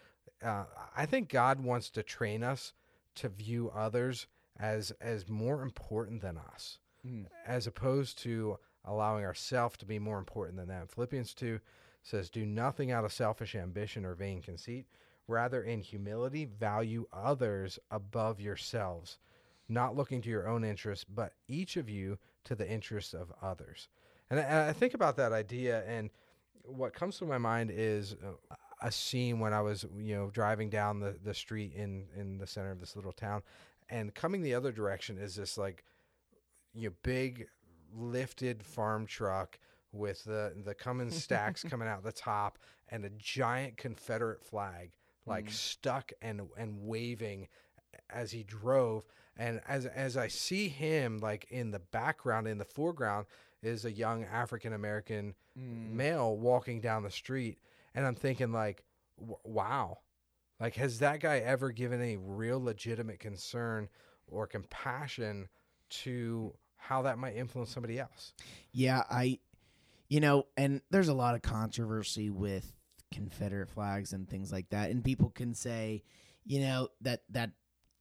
uh, 0.42 0.64
I 0.96 1.06
think 1.06 1.28
God 1.28 1.60
wants 1.60 1.90
to 1.90 2.02
train 2.02 2.42
us 2.42 2.72
to 3.16 3.28
view 3.28 3.70
others 3.74 4.26
as 4.58 4.90
as 5.00 5.28
more 5.28 5.62
important 5.62 6.22
than 6.22 6.38
us, 6.38 6.78
Mm. 7.06 7.26
as 7.46 7.66
opposed 7.66 8.18
to 8.18 8.58
allowing 8.84 9.24
ourselves 9.24 9.76
to 9.78 9.86
be 9.86 9.98
more 9.98 10.18
important 10.18 10.56
than 10.56 10.68
them. 10.68 10.86
Philippians 10.86 11.34
two 11.34 11.60
says, 12.02 12.30
"Do 12.30 12.46
nothing 12.46 12.90
out 12.90 13.04
of 13.04 13.12
selfish 13.12 13.54
ambition 13.54 14.04
or 14.04 14.14
vain 14.14 14.40
conceit; 14.40 14.86
rather, 15.26 15.62
in 15.62 15.80
humility, 15.80 16.44
value 16.44 17.06
others 17.12 17.78
above 17.90 18.40
yourselves, 18.40 19.18
not 19.68 19.96
looking 19.96 20.22
to 20.22 20.30
your 20.30 20.46
own 20.48 20.64
interests, 20.64 21.04
but 21.04 21.34
each 21.48 21.76
of 21.76 21.88
you 21.88 22.18
to 22.44 22.54
the 22.54 22.68
interests 22.68 23.14
of 23.14 23.32
others." 23.42 23.88
And 24.30 24.40
I, 24.40 24.68
I 24.68 24.72
think 24.72 24.94
about 24.94 25.16
that 25.16 25.32
idea, 25.32 25.84
and 25.86 26.10
what 26.64 26.94
comes 26.94 27.18
to 27.18 27.24
my 27.24 27.38
mind 27.38 27.70
is 27.72 28.14
uh, 28.14 28.54
a 28.82 28.90
scene 28.90 29.38
when 29.38 29.52
I 29.52 29.60
was, 29.60 29.84
you 29.98 30.14
know, 30.14 30.30
driving 30.30 30.70
down 30.70 31.00
the, 31.00 31.16
the 31.22 31.34
street 31.34 31.72
in, 31.74 32.06
in 32.16 32.38
the 32.38 32.46
center 32.46 32.70
of 32.70 32.80
this 32.80 32.96
little 32.96 33.12
town, 33.12 33.42
and 33.88 34.14
coming 34.14 34.42
the 34.42 34.54
other 34.54 34.72
direction 34.72 35.18
is 35.18 35.36
this 35.36 35.56
like, 35.56 35.84
you 36.74 36.88
know, 36.88 36.94
big 37.02 37.46
lifted 37.94 38.64
farm 38.64 39.06
truck 39.06 39.58
with 39.92 40.24
the 40.24 40.54
the 40.64 40.74
Cummins 40.74 41.22
stacks 41.22 41.62
coming 41.68 41.86
out 41.86 42.02
the 42.02 42.12
top 42.12 42.58
and 42.88 43.04
a 43.04 43.10
giant 43.10 43.76
Confederate 43.76 44.42
flag 44.42 44.92
like 45.26 45.50
stuck 45.50 46.12
and 46.22 46.42
and 46.56 46.78
waving 46.80 47.48
as 48.10 48.30
he 48.30 48.42
drove 48.42 49.04
and 49.36 49.60
as 49.66 49.86
as 49.86 50.16
I 50.16 50.28
see 50.28 50.68
him 50.68 51.18
like 51.18 51.46
in 51.50 51.70
the 51.70 51.78
background 51.78 52.46
in 52.46 52.58
the 52.58 52.64
foreground 52.64 53.26
is 53.62 53.84
a 53.84 53.92
young 53.92 54.24
African 54.24 54.72
American 54.72 55.34
mm. 55.58 55.90
male 55.90 56.36
walking 56.36 56.80
down 56.80 57.02
the 57.02 57.10
street 57.10 57.58
and 57.94 58.06
I'm 58.06 58.14
thinking 58.14 58.52
like 58.52 58.84
wow. 59.16 59.98
Like 60.60 60.76
has 60.76 61.00
that 61.00 61.20
guy 61.20 61.38
ever 61.38 61.72
given 61.72 62.00
any 62.00 62.16
real 62.16 62.62
legitimate 62.62 63.18
concern 63.18 63.88
or 64.28 64.46
compassion 64.46 65.48
to 65.90 66.54
how 66.76 67.02
that 67.02 67.18
might 67.18 67.36
influence 67.36 67.70
somebody 67.70 67.98
else? 67.98 68.32
Yeah, 68.72 69.04
I, 69.08 69.38
you 70.08 70.20
know, 70.20 70.46
and 70.56 70.80
there's 70.90 71.08
a 71.08 71.14
lot 71.14 71.34
of 71.34 71.42
controversy 71.42 72.30
with 72.30 72.72
Confederate 73.12 73.70
flags 73.70 74.12
and 74.12 74.28
things 74.28 74.52
like 74.52 74.68
that, 74.70 74.90
and 74.90 75.04
people 75.04 75.30
can 75.30 75.54
say, 75.54 76.02
you 76.44 76.60
know, 76.60 76.88
that 77.02 77.22
that 77.30 77.50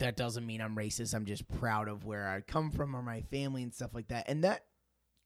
that 0.02 0.18
doesn't 0.18 0.46
mean 0.46 0.62
I'm 0.62 0.76
racist. 0.76 1.14
I'm 1.14 1.26
just 1.26 1.48
proud 1.48 1.88
of 1.88 2.06
where 2.06 2.28
I 2.28 2.42
come 2.42 2.72
from 2.72 2.96
or 2.96 3.02
my 3.02 3.22
family 3.22 3.64
and 3.64 3.74
stuff 3.74 3.92
like 3.94 4.10
that, 4.10 4.26
and 4.28 4.44
that 4.44 4.66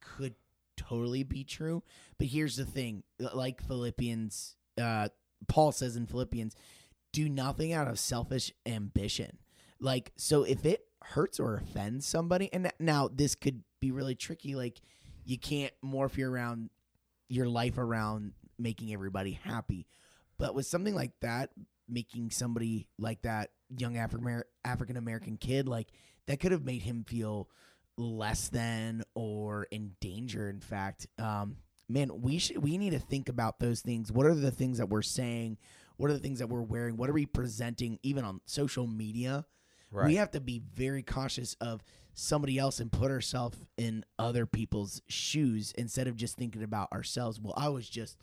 could 0.01 0.35
totally 0.77 1.23
be 1.23 1.43
true. 1.43 1.83
But 2.17 2.27
here's 2.27 2.55
the 2.55 2.65
thing, 2.65 3.03
like 3.19 3.61
Philippians, 3.61 4.55
uh, 4.79 5.09
Paul 5.47 5.71
says 5.71 5.95
in 5.95 6.05
Philippians, 6.05 6.55
do 7.11 7.29
nothing 7.29 7.73
out 7.73 7.87
of 7.87 7.97
selfish 7.97 8.51
ambition. 8.65 9.37
Like, 9.79 10.11
so 10.17 10.43
if 10.43 10.65
it 10.65 10.85
hurts 11.03 11.39
or 11.39 11.55
offends 11.55 12.05
somebody, 12.05 12.51
and 12.51 12.71
now 12.79 13.09
this 13.13 13.35
could 13.35 13.63
be 13.79 13.91
really 13.91 14.15
tricky, 14.15 14.55
like 14.55 14.81
you 15.23 15.37
can't 15.37 15.73
morph 15.83 16.17
your 16.17 16.31
around 16.31 16.69
your 17.29 17.47
life 17.47 17.77
around 17.77 18.33
making 18.59 18.93
everybody 18.93 19.39
happy. 19.43 19.87
But 20.37 20.53
with 20.53 20.65
something 20.65 20.93
like 20.93 21.13
that, 21.21 21.51
making 21.87 22.31
somebody 22.31 22.87
like 22.99 23.21
that 23.23 23.51
young 23.75 23.97
African 23.97 24.97
American 24.97 25.37
kid, 25.37 25.67
like 25.67 25.89
that 26.27 26.39
could 26.39 26.51
have 26.51 26.65
made 26.65 26.81
him 26.81 27.03
feel 27.03 27.49
less 27.97 28.49
than 28.49 29.03
or 29.13 29.67
in 29.71 29.93
danger. 30.01 30.49
In 30.49 30.59
fact, 30.59 31.07
um, 31.19 31.57
man, 31.87 32.21
we 32.21 32.37
should 32.37 32.57
we 32.57 32.77
need 32.77 32.91
to 32.91 32.99
think 32.99 33.29
about 33.29 33.59
those 33.59 33.81
things. 33.81 34.11
What 34.11 34.25
are 34.25 34.35
the 34.35 34.51
things 34.51 34.77
that 34.77 34.89
we're 34.89 35.01
saying? 35.01 35.57
What 35.97 36.09
are 36.09 36.13
the 36.13 36.19
things 36.19 36.39
that 36.39 36.47
we're 36.47 36.61
wearing? 36.61 36.97
What 36.97 37.09
are 37.09 37.13
we 37.13 37.25
presenting, 37.25 37.99
even 38.03 38.25
on 38.25 38.41
social 38.45 38.85
media? 38.85 39.45
right 39.91 40.07
We 40.07 40.15
have 40.15 40.31
to 40.31 40.41
be 40.41 40.61
very 40.73 41.03
cautious 41.03 41.55
of 41.61 41.83
somebody 42.13 42.57
else 42.57 42.79
and 42.79 42.91
put 42.91 43.11
ourselves 43.11 43.57
in 43.77 44.03
other 44.17 44.45
people's 44.45 45.01
shoes 45.07 45.73
instead 45.77 46.07
of 46.07 46.15
just 46.15 46.37
thinking 46.37 46.63
about 46.63 46.91
ourselves. 46.91 47.39
Well, 47.39 47.53
I 47.55 47.69
was 47.69 47.87
just, 47.87 48.17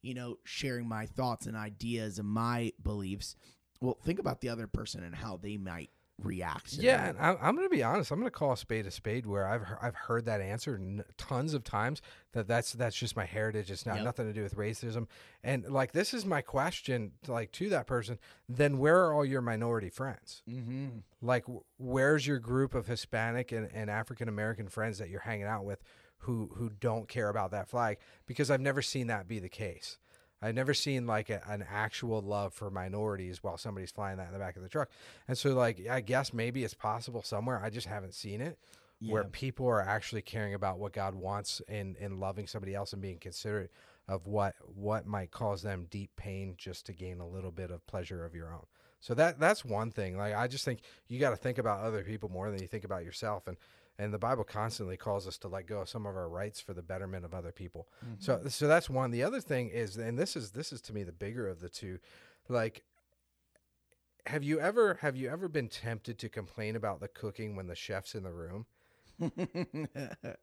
you 0.00 0.14
know, 0.14 0.38
sharing 0.44 0.88
my 0.88 1.06
thoughts 1.06 1.46
and 1.46 1.56
ideas 1.56 2.18
and 2.18 2.28
my 2.28 2.72
beliefs. 2.82 3.36
Well, 3.82 3.98
think 4.04 4.18
about 4.18 4.40
the 4.40 4.48
other 4.48 4.66
person 4.66 5.02
and 5.02 5.14
how 5.14 5.36
they 5.36 5.56
might 5.58 5.90
react. 6.22 6.74
To 6.74 6.80
Yeah, 6.82 6.98
that. 6.98 7.08
and 7.10 7.18
I'm, 7.18 7.36
I'm 7.42 7.56
going 7.56 7.66
to 7.68 7.74
be 7.74 7.82
honest. 7.82 8.12
I'm 8.12 8.18
going 8.20 8.30
to 8.30 8.38
call 8.38 8.52
a 8.52 8.56
spade 8.56 8.86
a 8.86 8.90
spade. 8.92 9.26
Where 9.26 9.46
I've 9.46 9.66
he- 9.66 9.74
I've 9.82 9.94
heard 9.96 10.26
that 10.26 10.40
answer 10.40 10.76
n- 10.76 11.02
tons 11.16 11.52
of 11.52 11.64
times. 11.64 12.00
That 12.32 12.46
that's 12.46 12.72
that's 12.74 12.94
just 12.94 13.16
my 13.16 13.24
heritage. 13.24 13.70
It's 13.72 13.84
not 13.86 13.96
Yep. 13.96 14.04
nothing 14.04 14.26
to 14.26 14.32
do 14.32 14.42
with 14.42 14.54
racism. 14.56 15.08
And 15.42 15.64
like 15.68 15.90
this 15.92 16.14
is 16.14 16.24
my 16.24 16.40
question, 16.40 17.12
like 17.26 17.50
to 17.52 17.68
that 17.70 17.86
person. 17.88 18.18
Then 18.48 18.78
where 18.78 19.02
are 19.04 19.12
all 19.14 19.24
your 19.24 19.40
minority 19.40 19.90
friends? 19.90 20.42
Mm-hmm. 20.48 20.88
Like 21.20 21.44
wh- 21.46 21.64
where's 21.80 22.24
your 22.26 22.38
group 22.38 22.74
of 22.74 22.86
Hispanic 22.86 23.50
and, 23.50 23.68
and 23.74 23.90
African 23.90 24.28
American 24.28 24.68
friends 24.68 24.98
that 24.98 25.08
you're 25.08 25.20
hanging 25.20 25.46
out 25.46 25.64
with, 25.64 25.82
who 26.18 26.50
who 26.54 26.68
don't 26.70 27.08
care 27.08 27.30
about 27.30 27.50
that 27.50 27.68
flag? 27.68 27.98
Because 28.26 28.48
I've 28.48 28.60
never 28.60 28.82
seen 28.82 29.08
that 29.08 29.26
be 29.26 29.40
the 29.40 29.48
case. 29.48 29.98
I've 30.42 30.54
never 30.54 30.74
seen 30.74 31.06
like 31.06 31.30
a, 31.30 31.40
an 31.48 31.64
actual 31.70 32.20
love 32.20 32.52
for 32.52 32.70
minorities 32.70 33.42
while 33.42 33.56
somebody's 33.56 33.92
flying 33.92 34.16
that 34.18 34.26
in 34.26 34.32
the 34.32 34.38
back 34.38 34.56
of 34.56 34.62
the 34.62 34.68
truck. 34.68 34.90
And 35.28 35.38
so, 35.38 35.50
like, 35.54 35.86
I 35.88 36.00
guess 36.00 36.32
maybe 36.32 36.64
it's 36.64 36.74
possible 36.74 37.22
somewhere. 37.22 37.60
I 37.62 37.70
just 37.70 37.86
haven't 37.86 38.14
seen 38.14 38.40
it 38.40 38.58
where 39.10 39.24
people 39.24 39.66
are 39.66 39.80
actually 39.80 40.22
caring 40.22 40.54
about 40.54 40.78
what 40.78 40.92
God 40.92 41.14
wants 41.14 41.60
and, 41.68 41.96
and 41.96 42.20
loving 42.20 42.46
somebody 42.46 42.74
else 42.74 42.92
and 42.92 43.02
being 43.02 43.18
considerate 43.18 43.72
of 44.08 44.26
what 44.26 44.54
what 44.74 45.06
might 45.06 45.30
cause 45.30 45.62
them 45.62 45.86
deep 45.90 46.10
pain 46.16 46.54
just 46.58 46.86
to 46.86 46.92
gain 46.92 47.20
a 47.20 47.26
little 47.26 47.50
bit 47.50 47.70
of 47.70 47.86
pleasure 47.86 48.24
of 48.24 48.34
your 48.34 48.52
own. 48.52 48.64
So 49.00 49.14
that 49.14 49.40
that's 49.40 49.64
one 49.64 49.90
thing. 49.90 50.16
Like 50.16 50.34
I 50.34 50.46
just 50.46 50.64
think 50.64 50.80
you 51.08 51.18
got 51.18 51.30
to 51.30 51.36
think 51.36 51.58
about 51.58 51.80
other 51.80 52.02
people 52.02 52.28
more 52.28 52.50
than 52.50 52.60
you 52.60 52.68
think 52.68 52.84
about 52.84 53.04
yourself 53.04 53.46
and 53.46 53.56
and 53.98 54.12
the 54.12 54.18
Bible 54.18 54.44
constantly 54.44 54.96
calls 54.96 55.26
us 55.26 55.38
to 55.38 55.48
let 55.48 55.66
go 55.66 55.80
of 55.80 55.88
some 55.88 56.06
of 56.06 56.16
our 56.16 56.28
rights 56.28 56.60
for 56.60 56.74
the 56.74 56.82
betterment 56.82 57.24
of 57.24 57.34
other 57.34 57.52
people. 57.52 57.88
So 58.18 58.36
mm-hmm. 58.36 58.48
so 58.48 58.66
that's 58.66 58.88
one. 58.90 59.10
The 59.10 59.22
other 59.22 59.40
thing 59.40 59.68
is 59.68 59.96
and 59.96 60.18
this 60.18 60.36
is 60.36 60.50
this 60.50 60.72
is 60.72 60.80
to 60.82 60.92
me 60.92 61.02
the 61.02 61.12
bigger 61.12 61.48
of 61.48 61.60
the 61.60 61.68
two. 61.68 61.98
Like 62.48 62.84
have 64.26 64.42
you 64.42 64.60
ever 64.60 64.98
have 65.00 65.16
you 65.16 65.28
ever 65.28 65.48
been 65.48 65.68
tempted 65.68 66.18
to 66.20 66.28
complain 66.28 66.76
about 66.76 67.00
the 67.00 67.08
cooking 67.08 67.56
when 67.56 67.66
the 67.66 67.74
chef's 67.74 68.14
in 68.14 68.22
the 68.22 68.32
room? 68.32 68.66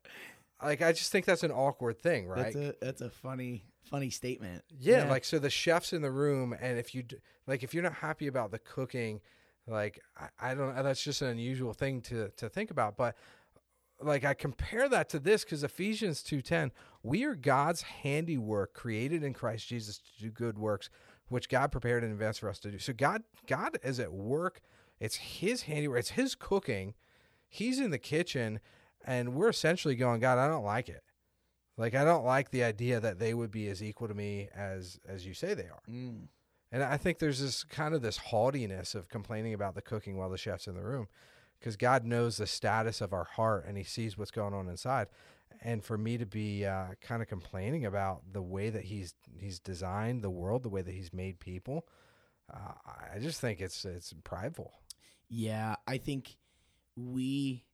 Like 0.62 0.82
I 0.82 0.92
just 0.92 1.12
think 1.12 1.26
that's 1.26 1.44
an 1.44 1.52
awkward 1.52 2.00
thing, 2.00 2.28
right? 2.28 2.54
That's 2.54 2.56
a 2.56 2.76
that's 2.82 3.02
a 3.02 3.10
funny 3.10 3.64
funny 3.84 4.10
statement. 4.10 4.64
yeah, 4.78 5.10
like 5.10 5.24
so 5.24 5.40
the 5.40 5.50
chef's 5.50 5.94
in 5.94 6.02
the 6.02 6.12
room, 6.12 6.54
and 6.60 6.78
if 6.78 6.94
you 6.94 7.04
like, 7.48 7.64
if 7.64 7.74
you're 7.74 7.84
not 7.84 7.94
happy 7.94 8.28
about 8.28 8.52
the 8.52 8.60
cooking, 8.60 9.22
like 9.68 10.02
I, 10.18 10.52
I 10.52 10.56
don't, 10.56 10.76
that's 10.76 11.02
just 11.02 11.22
an 11.22 11.30
unusual 11.30 11.74
thing 11.74 12.02
to 12.04 12.30
to 12.38 12.50
think 12.50 12.72
about. 12.72 12.98
But 12.98 13.16
like 14.02 14.24
I 14.24 14.34
compare 14.34 14.88
that 14.90 15.10
to 15.10 15.20
this 15.20 15.44
because 15.44 15.64
Ephesians 15.64 16.24
two 16.24 16.42
ten, 16.42 16.72
we 17.04 17.24
are 17.26 17.36
God's 17.36 17.82
handiwork, 17.82 18.74
created 18.74 19.24
in 19.24 19.34
Christ 19.34 19.68
Jesus 19.68 19.98
to 20.00 20.24
do 20.24 20.32
good 20.32 20.58
works, 20.58 20.90
which 21.28 21.50
God 21.50 21.72
prepared 21.72 22.04
in 22.04 22.12
advance 22.12 22.38
for 22.38 22.50
us 22.50 22.60
to 22.60 22.72
do. 22.72 22.80
So 22.80 22.94
God, 22.94 23.24
God 23.48 23.78
is 23.84 24.00
at 24.00 24.14
work. 24.14 24.62
It's 25.00 25.16
His 25.16 25.64
handiwork. 25.64 26.00
It's 26.00 26.12
His 26.12 26.36
cooking. 26.36 26.94
He's 27.48 27.80
in 27.80 27.92
the 27.92 27.98
kitchen, 27.98 28.60
and 29.06 29.34
we're 29.34 29.50
essentially 29.50 29.96
going, 29.96 30.20
God, 30.20 30.38
I 30.38 30.48
don't 30.48 30.64
like 30.64 30.90
it. 30.90 31.04
Like 31.78 31.96
I 31.96 32.04
don't 32.04 32.26
like 32.26 32.52
the 32.52 32.64
idea 32.64 33.00
that 33.00 33.20
they 33.20 33.34
would 33.34 33.52
be 33.52 33.70
as 33.70 33.82
equal 33.82 34.10
to 34.10 34.14
me 34.14 34.50
as 34.56 35.00
as 35.08 35.26
you 35.26 35.34
say 35.34 35.54
they 35.54 35.64
are. 35.64 35.82
Mm. 35.90 36.28
And 36.72 36.84
I 36.84 36.98
think 36.98 37.18
there's 37.18 37.40
this 37.40 37.64
kind 37.64 37.96
of 37.96 38.02
this 38.02 38.18
haughtiness 38.18 38.94
of 38.94 39.10
complaining 39.10 39.54
about 39.54 39.76
the 39.76 39.82
cooking 39.82 40.18
while 40.18 40.30
the 40.30 40.38
chef's 40.38 40.68
in 40.68 40.76
the 40.76 40.84
room 40.84 41.08
because 41.60 41.76
God 41.76 42.06
knows 42.06 42.38
the 42.38 42.48
status 42.48 43.02
of 43.02 43.14
our 43.14 43.26
heart 43.26 43.66
and 43.68 43.78
he 43.78 43.84
sees 43.84 44.18
what's 44.18 44.32
going 44.32 44.54
on 44.54 44.68
inside. 44.68 45.08
And 45.62 45.84
for 45.84 45.98
me 45.98 46.18
to 46.18 46.26
be 46.26 46.66
uh, 46.66 46.90
kind 47.02 47.22
of 47.22 47.28
complaining 47.28 47.86
about 47.86 48.22
the 48.32 48.42
way 48.42 48.70
that 48.70 48.86
he's 48.86 49.14
he's 49.38 49.60
designed 49.60 50.22
the 50.22 50.30
world, 50.30 50.64
the 50.64 50.70
way 50.70 50.82
that 50.82 50.94
he's 50.94 51.12
made 51.12 51.40
people, 51.40 51.86
uh, 52.54 52.74
I 53.14 53.20
just 53.20 53.42
think 53.42 53.60
it's 53.60 53.84
it's 53.84 54.14
prideful. 54.24 54.72
Yeah, 55.30 55.76
I 55.86 55.98
think 55.98 56.38
we 56.96 57.66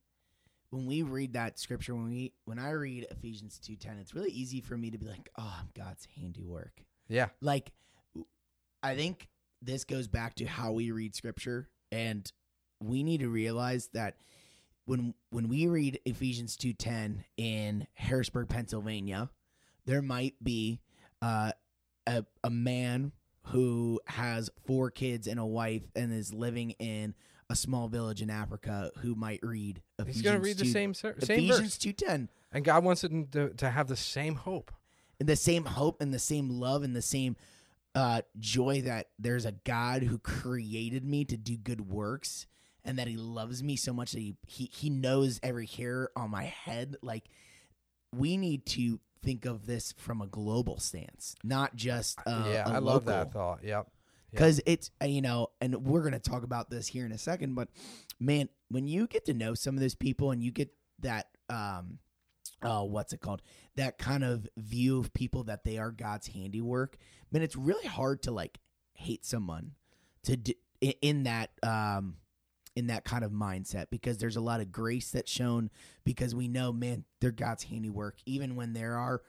when 0.70 0.86
we 0.86 1.02
read 1.02 1.34
that 1.34 1.58
scripture 1.58 1.94
when 1.94 2.08
we 2.08 2.32
when 2.44 2.58
I 2.58 2.70
read 2.70 3.06
Ephesians 3.10 3.60
2:10 3.64 4.00
it's 4.00 4.14
really 4.14 4.30
easy 4.32 4.60
for 4.60 4.76
me 4.76 4.90
to 4.90 4.98
be 4.98 5.06
like, 5.06 5.28
"Oh, 5.38 5.54
I'm 5.60 5.68
God's 5.74 6.08
handiwork." 6.18 6.82
Yeah, 7.08 7.28
Like 7.40 7.72
I 8.82 8.96
think 8.96 9.28
this 9.62 9.84
goes 9.84 10.08
back 10.08 10.34
to 10.36 10.44
how 10.44 10.72
we 10.72 10.90
read 10.90 11.14
scripture 11.14 11.68
and 11.92 12.30
we 12.82 13.02
need 13.02 13.20
to 13.20 13.28
realize 13.28 13.88
that 13.92 14.16
when 14.84 15.14
when 15.30 15.48
we 15.48 15.66
read 15.66 16.00
Ephesians 16.04 16.56
2:10 16.56 17.24
in 17.36 17.86
Harrisburg, 17.94 18.48
Pennsylvania, 18.48 19.30
there 19.84 20.02
might 20.02 20.34
be 20.42 20.80
uh, 21.22 21.52
a 22.06 22.24
a 22.44 22.50
man 22.50 23.12
who 23.46 24.00
has 24.06 24.50
four 24.66 24.90
kids 24.90 25.26
and 25.26 25.38
a 25.38 25.46
wife 25.46 25.82
and 25.94 26.12
is 26.12 26.32
living 26.32 26.70
in 26.72 27.14
a 27.48 27.54
small 27.54 27.86
village 27.88 28.22
in 28.22 28.28
Africa 28.28 28.90
who 28.98 29.14
might 29.14 29.38
read 29.42 29.80
Ephesians 29.98 30.16
he's 30.16 30.24
going 30.24 30.36
to 30.36 30.42
read 30.42 30.58
the 30.58 30.64
same 30.64 30.94
ser- 30.94 31.14
same 31.20 31.38
Ephesians 31.50 31.78
2:10 31.78 32.28
and 32.52 32.64
God 32.64 32.84
wants 32.84 33.04
it 33.04 33.32
to, 33.32 33.50
to 33.50 33.70
have 33.70 33.86
the 33.88 33.96
same 33.96 34.34
hope. 34.34 34.72
and 35.20 35.28
the 35.28 35.36
same 35.36 35.64
hope 35.64 36.00
and 36.02 36.12
the 36.12 36.18
same 36.18 36.50
love 36.50 36.82
and 36.82 36.94
the 36.94 37.02
same 37.02 37.36
uh, 37.94 38.20
joy 38.38 38.82
that 38.82 39.08
there's 39.18 39.46
a 39.46 39.52
God 39.52 40.02
who 40.02 40.18
created 40.18 41.04
me 41.04 41.24
to 41.24 41.36
do 41.36 41.56
good 41.56 41.80
works 41.88 42.46
and 42.86 42.98
that 42.98 43.08
he 43.08 43.16
loves 43.16 43.62
me 43.62 43.76
so 43.76 43.92
much 43.92 44.12
that 44.12 44.20
he, 44.20 44.36
he, 44.46 44.70
he 44.72 44.90
knows 44.90 45.40
every 45.42 45.66
hair 45.66 46.10
on 46.16 46.30
my 46.30 46.44
head. 46.44 46.96
Like, 47.02 47.24
we 48.14 48.36
need 48.36 48.64
to 48.66 49.00
think 49.22 49.44
of 49.44 49.66
this 49.66 49.92
from 49.98 50.22
a 50.22 50.26
global 50.26 50.78
stance, 50.78 51.34
not 51.42 51.74
just 51.74 52.18
uh, 52.26 52.50
yeah, 52.52 52.64
I 52.66 52.78
love 52.78 53.06
that 53.06 53.32
thought. 53.32 53.64
Yep. 53.64 53.88
Because 54.30 54.60
it's 54.66 54.90
uh, 55.02 55.06
you 55.06 55.22
know 55.22 55.48
and 55.60 55.74
we're 55.86 56.00
going 56.00 56.12
to 56.12 56.18
talk 56.18 56.42
about 56.42 56.68
this 56.68 56.86
here 56.86 57.06
in 57.06 57.12
a 57.12 57.16
second 57.18 57.54
but 57.54 57.68
man 58.20 58.48
when 58.68 58.86
you 58.86 59.06
get 59.06 59.24
to 59.26 59.32
know 59.34 59.54
some 59.54 59.74
of 59.74 59.80
those 59.80 59.94
people 59.94 60.30
and 60.30 60.42
you 60.42 60.50
get 60.50 60.68
that 61.00 61.28
um 61.48 61.98
uh 62.62 62.82
what's 62.82 63.14
it 63.14 63.20
called 63.20 63.40
that 63.76 63.96
kind 63.96 64.24
of 64.24 64.46
view 64.58 64.98
of 64.98 65.14
people 65.14 65.44
that 65.44 65.64
they 65.64 65.78
are 65.78 65.90
god's 65.90 66.26
handiwork 66.26 66.98
man 67.32 67.40
it's 67.40 67.56
really 67.56 67.86
hard 67.86 68.20
to 68.22 68.30
like 68.30 68.58
hate 68.92 69.24
someone 69.24 69.72
to 70.24 70.36
d- 70.36 70.56
in 71.00 71.22
that 71.22 71.50
um 71.62 72.16
in 72.76 72.86
that 72.86 73.04
kind 73.04 73.24
of 73.24 73.32
mindset 73.32 73.86
because 73.90 74.18
there's 74.18 74.36
a 74.36 74.40
lot 74.40 74.60
of 74.60 74.70
grace 74.70 75.10
that's 75.10 75.32
shown 75.32 75.70
because 76.04 76.34
we 76.34 76.46
know 76.46 76.72
man 76.72 77.04
they're 77.20 77.32
god's 77.32 77.64
handiwork 77.64 78.16
even 78.26 78.54
when 78.54 78.74
there 78.74 78.96
are 78.96 79.22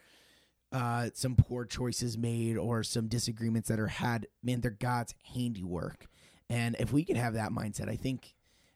uh, 0.72 1.10
some 1.14 1.36
poor 1.36 1.66
choices 1.66 2.18
made 2.18 2.58
or 2.58 2.84
some 2.84 3.08
disagreements 3.08 3.70
that 3.70 3.80
are 3.80 3.88
had, 3.88 4.28
man, 4.44 4.62
they're 4.62 4.72
God's 4.72 5.14
handiwork. 5.34 6.08
And 6.50 6.76
if 6.80 6.92
we 6.92 7.04
could 7.04 7.18
have 7.18 7.34
that 7.34 7.52
mindset, 7.52 7.90
I 7.90 7.96
think 7.96 8.36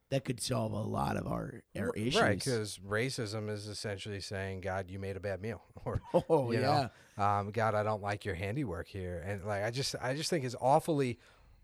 that 0.10 0.26
could 0.26 0.42
solve 0.42 0.74
a 0.74 0.82
lot 0.82 1.16
of 1.16 1.26
our, 1.28 1.62
our 1.78 1.94
issues. 1.96 2.22
Right, 2.22 2.38
because 2.38 2.80
racism 2.80 3.50
is 3.50 3.68
essentially 3.68 4.20
saying, 4.20 4.60
"God, 4.60 4.90
you 4.90 5.00
made 5.00 5.16
a 5.16 5.22
bad 5.22 5.42
meal," 5.42 5.62
or 5.86 6.02
oh 6.30 6.52
you 6.52 6.60
yeah, 6.60 6.90
know, 7.18 7.24
um, 7.24 7.52
God, 7.52 7.76
I 7.76 7.84
don't 7.84 8.02
like 8.02 8.26
your 8.26 8.36
handiwork 8.36 8.88
here. 8.88 9.24
And 9.26 9.46
like, 9.46 9.64
I 9.64 9.72
just, 9.72 9.96
I 10.02 10.14
just 10.14 10.30
think 10.30 10.44
it's 10.44 10.56
awfully 10.60 11.18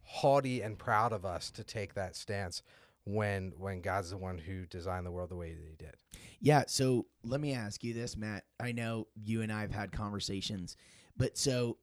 haughty 0.03 0.61
and 0.61 0.77
proud 0.77 1.11
of 1.11 1.25
us 1.25 1.51
to 1.51 1.63
take 1.63 1.93
that 1.95 2.15
stance 2.15 2.61
when, 3.07 3.53
when 3.57 3.81
God's 3.81 4.09
the 4.09 4.17
one 4.17 4.37
who 4.37 4.65
designed 4.65 5.05
the 5.05 5.11
world 5.11 5.29
the 5.29 5.35
way 5.35 5.53
that 5.53 5.63
He 5.67 5.75
did. 5.75 5.95
yeah. 6.39 6.63
So 6.67 7.05
let 7.23 7.39
me 7.39 7.53
ask 7.53 7.83
you 7.83 7.93
this, 7.93 8.17
Matt. 8.17 8.43
I 8.59 8.71
know 8.71 9.07
you 9.15 9.41
and 9.41 9.51
I 9.51 9.61
have 9.61 9.71
had 9.71 9.91
conversations, 9.91 10.75
but 11.15 11.37
so 11.37 11.77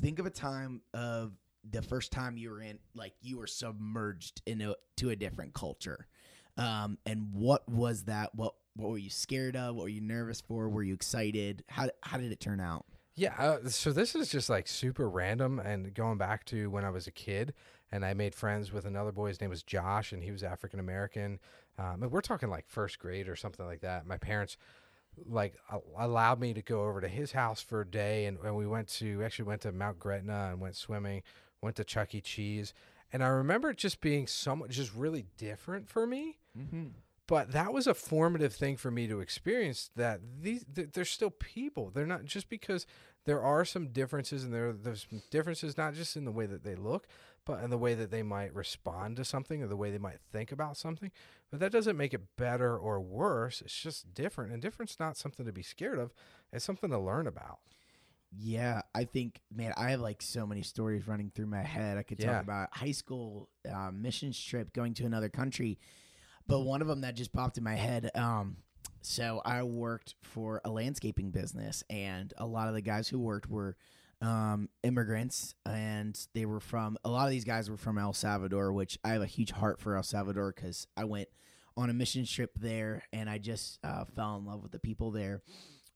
think 0.00 0.18
of 0.18 0.26
a 0.26 0.30
time 0.30 0.82
of 0.94 1.32
the 1.68 1.82
first 1.82 2.10
time 2.10 2.36
you 2.38 2.50
were 2.50 2.62
in, 2.62 2.78
like 2.94 3.12
you 3.20 3.36
were 3.36 3.46
submerged 3.46 4.40
into 4.46 4.74
to 4.96 5.10
a 5.10 5.16
different 5.16 5.52
culture. 5.52 6.06
Um, 6.56 6.98
and 7.04 7.28
what 7.32 7.68
was 7.68 8.04
that? 8.04 8.34
What 8.34 8.54
what 8.76 8.90
were 8.90 8.98
you 8.98 9.10
scared 9.10 9.56
of? 9.56 9.74
What 9.74 9.82
were 9.82 9.88
you 9.88 10.00
nervous 10.00 10.40
for? 10.40 10.68
Were 10.68 10.82
you 10.82 10.94
excited? 10.94 11.64
How 11.68 11.90
how 12.02 12.16
did 12.18 12.32
it 12.32 12.40
turn 12.40 12.60
out? 12.60 12.86
Yeah. 13.14 13.34
Uh, 13.36 13.68
so 13.68 13.92
this 13.92 14.14
is 14.14 14.30
just 14.30 14.48
like 14.48 14.66
super 14.68 15.08
random 15.10 15.58
and 15.58 15.92
going 15.92 16.16
back 16.16 16.44
to 16.46 16.70
when 16.70 16.84
I 16.84 16.90
was 16.90 17.06
a 17.06 17.10
kid 17.10 17.52
and 17.92 18.04
I 18.04 18.14
made 18.14 18.34
friends 18.34 18.72
with 18.72 18.84
another 18.84 19.12
boy. 19.12 19.28
His 19.28 19.40
name 19.40 19.50
was 19.50 19.62
Josh 19.62 20.12
and 20.12 20.22
he 20.22 20.30
was 20.30 20.42
African 20.42 20.80
American. 20.80 21.38
Um, 21.78 22.00
we're 22.10 22.20
talking 22.20 22.50
like 22.50 22.66
first 22.68 22.98
grade 22.98 23.28
or 23.28 23.36
something 23.36 23.66
like 23.66 23.80
that. 23.80 24.06
My 24.06 24.16
parents 24.16 24.56
like 25.26 25.54
allowed 25.98 26.40
me 26.40 26.54
to 26.54 26.62
go 26.62 26.84
over 26.84 27.00
to 27.00 27.08
his 27.08 27.32
house 27.32 27.60
for 27.60 27.80
a 27.80 27.86
day 27.86 28.26
and, 28.26 28.38
and 28.44 28.56
we 28.56 28.66
went 28.66 28.88
to 28.88 29.22
actually 29.24 29.46
went 29.46 29.62
to 29.62 29.72
Mount 29.72 29.98
Gretna 29.98 30.50
and 30.52 30.60
went 30.60 30.76
swimming, 30.76 31.22
went 31.62 31.76
to 31.76 31.84
Chuck 31.84 32.14
E. 32.14 32.20
Cheese. 32.20 32.72
And 33.12 33.24
I 33.24 33.28
remember 33.28 33.70
it 33.70 33.76
just 33.76 34.00
being 34.00 34.26
somewhat 34.26 34.70
just 34.70 34.94
really 34.94 35.26
different 35.36 35.88
for 35.88 36.06
me 36.06 36.38
Mm-hmm. 36.58 36.86
But 37.30 37.52
that 37.52 37.72
was 37.72 37.86
a 37.86 37.94
formative 37.94 38.52
thing 38.52 38.76
for 38.76 38.90
me 38.90 39.06
to 39.06 39.20
experience 39.20 39.90
that 39.96 40.20
these 40.42 40.66
they're 40.68 41.04
still 41.06 41.30
people. 41.30 41.90
They're 41.94 42.04
not 42.06 42.26
just 42.26 42.50
because 42.50 42.86
there 43.24 43.40
are 43.42 43.64
some 43.64 43.88
differences 43.88 44.44
and 44.44 44.52
there 44.52 44.72
there's 44.72 45.06
differences 45.30 45.78
not 45.78 45.94
just 45.94 46.16
in 46.16 46.24
the 46.26 46.32
way 46.32 46.44
that 46.46 46.64
they 46.64 46.74
look 46.74 47.06
but 47.46 47.62
in 47.64 47.70
the 47.70 47.78
way 47.78 47.94
that 47.94 48.10
they 48.10 48.22
might 48.22 48.54
respond 48.54 49.16
to 49.16 49.24
something 49.24 49.62
or 49.62 49.66
the 49.66 49.76
way 49.76 49.90
they 49.90 49.98
might 49.98 50.18
think 50.30 50.52
about 50.52 50.76
something. 50.76 51.10
But 51.50 51.58
that 51.60 51.72
doesn't 51.72 51.96
make 51.96 52.12
it 52.12 52.36
better 52.36 52.76
or 52.76 53.00
worse. 53.00 53.62
It's 53.62 53.80
just 53.80 54.12
different 54.12 54.52
and 54.52 54.60
difference 54.60 55.00
not 55.00 55.16
something 55.16 55.46
to 55.46 55.52
be 55.52 55.62
scared 55.62 55.98
of. 55.98 56.12
It's 56.52 56.64
something 56.64 56.90
to 56.90 56.98
learn 56.98 57.26
about. 57.26 57.60
Yeah, 58.38 58.82
I 58.94 59.04
think, 59.04 59.40
man, 59.52 59.72
I 59.76 59.90
have 59.90 60.00
like 60.00 60.22
so 60.22 60.46
many 60.46 60.62
stories 60.62 61.08
running 61.08 61.32
through 61.34 61.46
my 61.46 61.62
head. 61.62 61.96
I 61.96 62.02
could 62.02 62.20
Yeah. 62.20 62.34
talk 62.34 62.42
about 62.44 62.68
high 62.76 62.92
school 62.92 63.48
uh, 63.68 63.90
missions 63.90 64.38
trip, 64.42 64.72
going 64.72 64.94
to 64.94 65.06
another 65.06 65.28
country, 65.30 65.78
but 66.50 66.62
one 66.62 66.82
of 66.82 66.88
them 66.88 67.02
that 67.02 67.14
just 67.14 67.32
popped 67.32 67.58
in 67.58 67.64
my 67.64 67.76
head. 67.76 68.10
Um, 68.16 68.56
so 69.02 69.40
I 69.44 69.62
worked 69.62 70.16
for 70.20 70.60
a 70.64 70.68
landscaping 70.68 71.30
business, 71.30 71.84
and 71.88 72.34
a 72.36 72.44
lot 72.44 72.66
of 72.66 72.74
the 72.74 72.82
guys 72.82 73.08
who 73.08 73.20
worked 73.20 73.48
were 73.48 73.76
um, 74.20 74.68
immigrants, 74.82 75.54
and 75.64 76.18
they 76.34 76.46
were 76.46 76.58
from. 76.58 76.98
A 77.04 77.08
lot 77.08 77.24
of 77.26 77.30
these 77.30 77.44
guys 77.44 77.70
were 77.70 77.76
from 77.76 77.98
El 77.98 78.12
Salvador, 78.12 78.72
which 78.72 78.98
I 79.04 79.10
have 79.10 79.22
a 79.22 79.26
huge 79.26 79.52
heart 79.52 79.80
for 79.80 79.96
El 79.96 80.02
Salvador 80.02 80.52
because 80.54 80.88
I 80.96 81.04
went 81.04 81.28
on 81.76 81.88
a 81.88 81.94
mission 81.94 82.26
trip 82.26 82.58
there, 82.58 83.04
and 83.12 83.30
I 83.30 83.38
just 83.38 83.78
uh, 83.84 84.04
fell 84.16 84.36
in 84.36 84.44
love 84.44 84.60
with 84.60 84.72
the 84.72 84.80
people 84.80 85.12
there. 85.12 85.42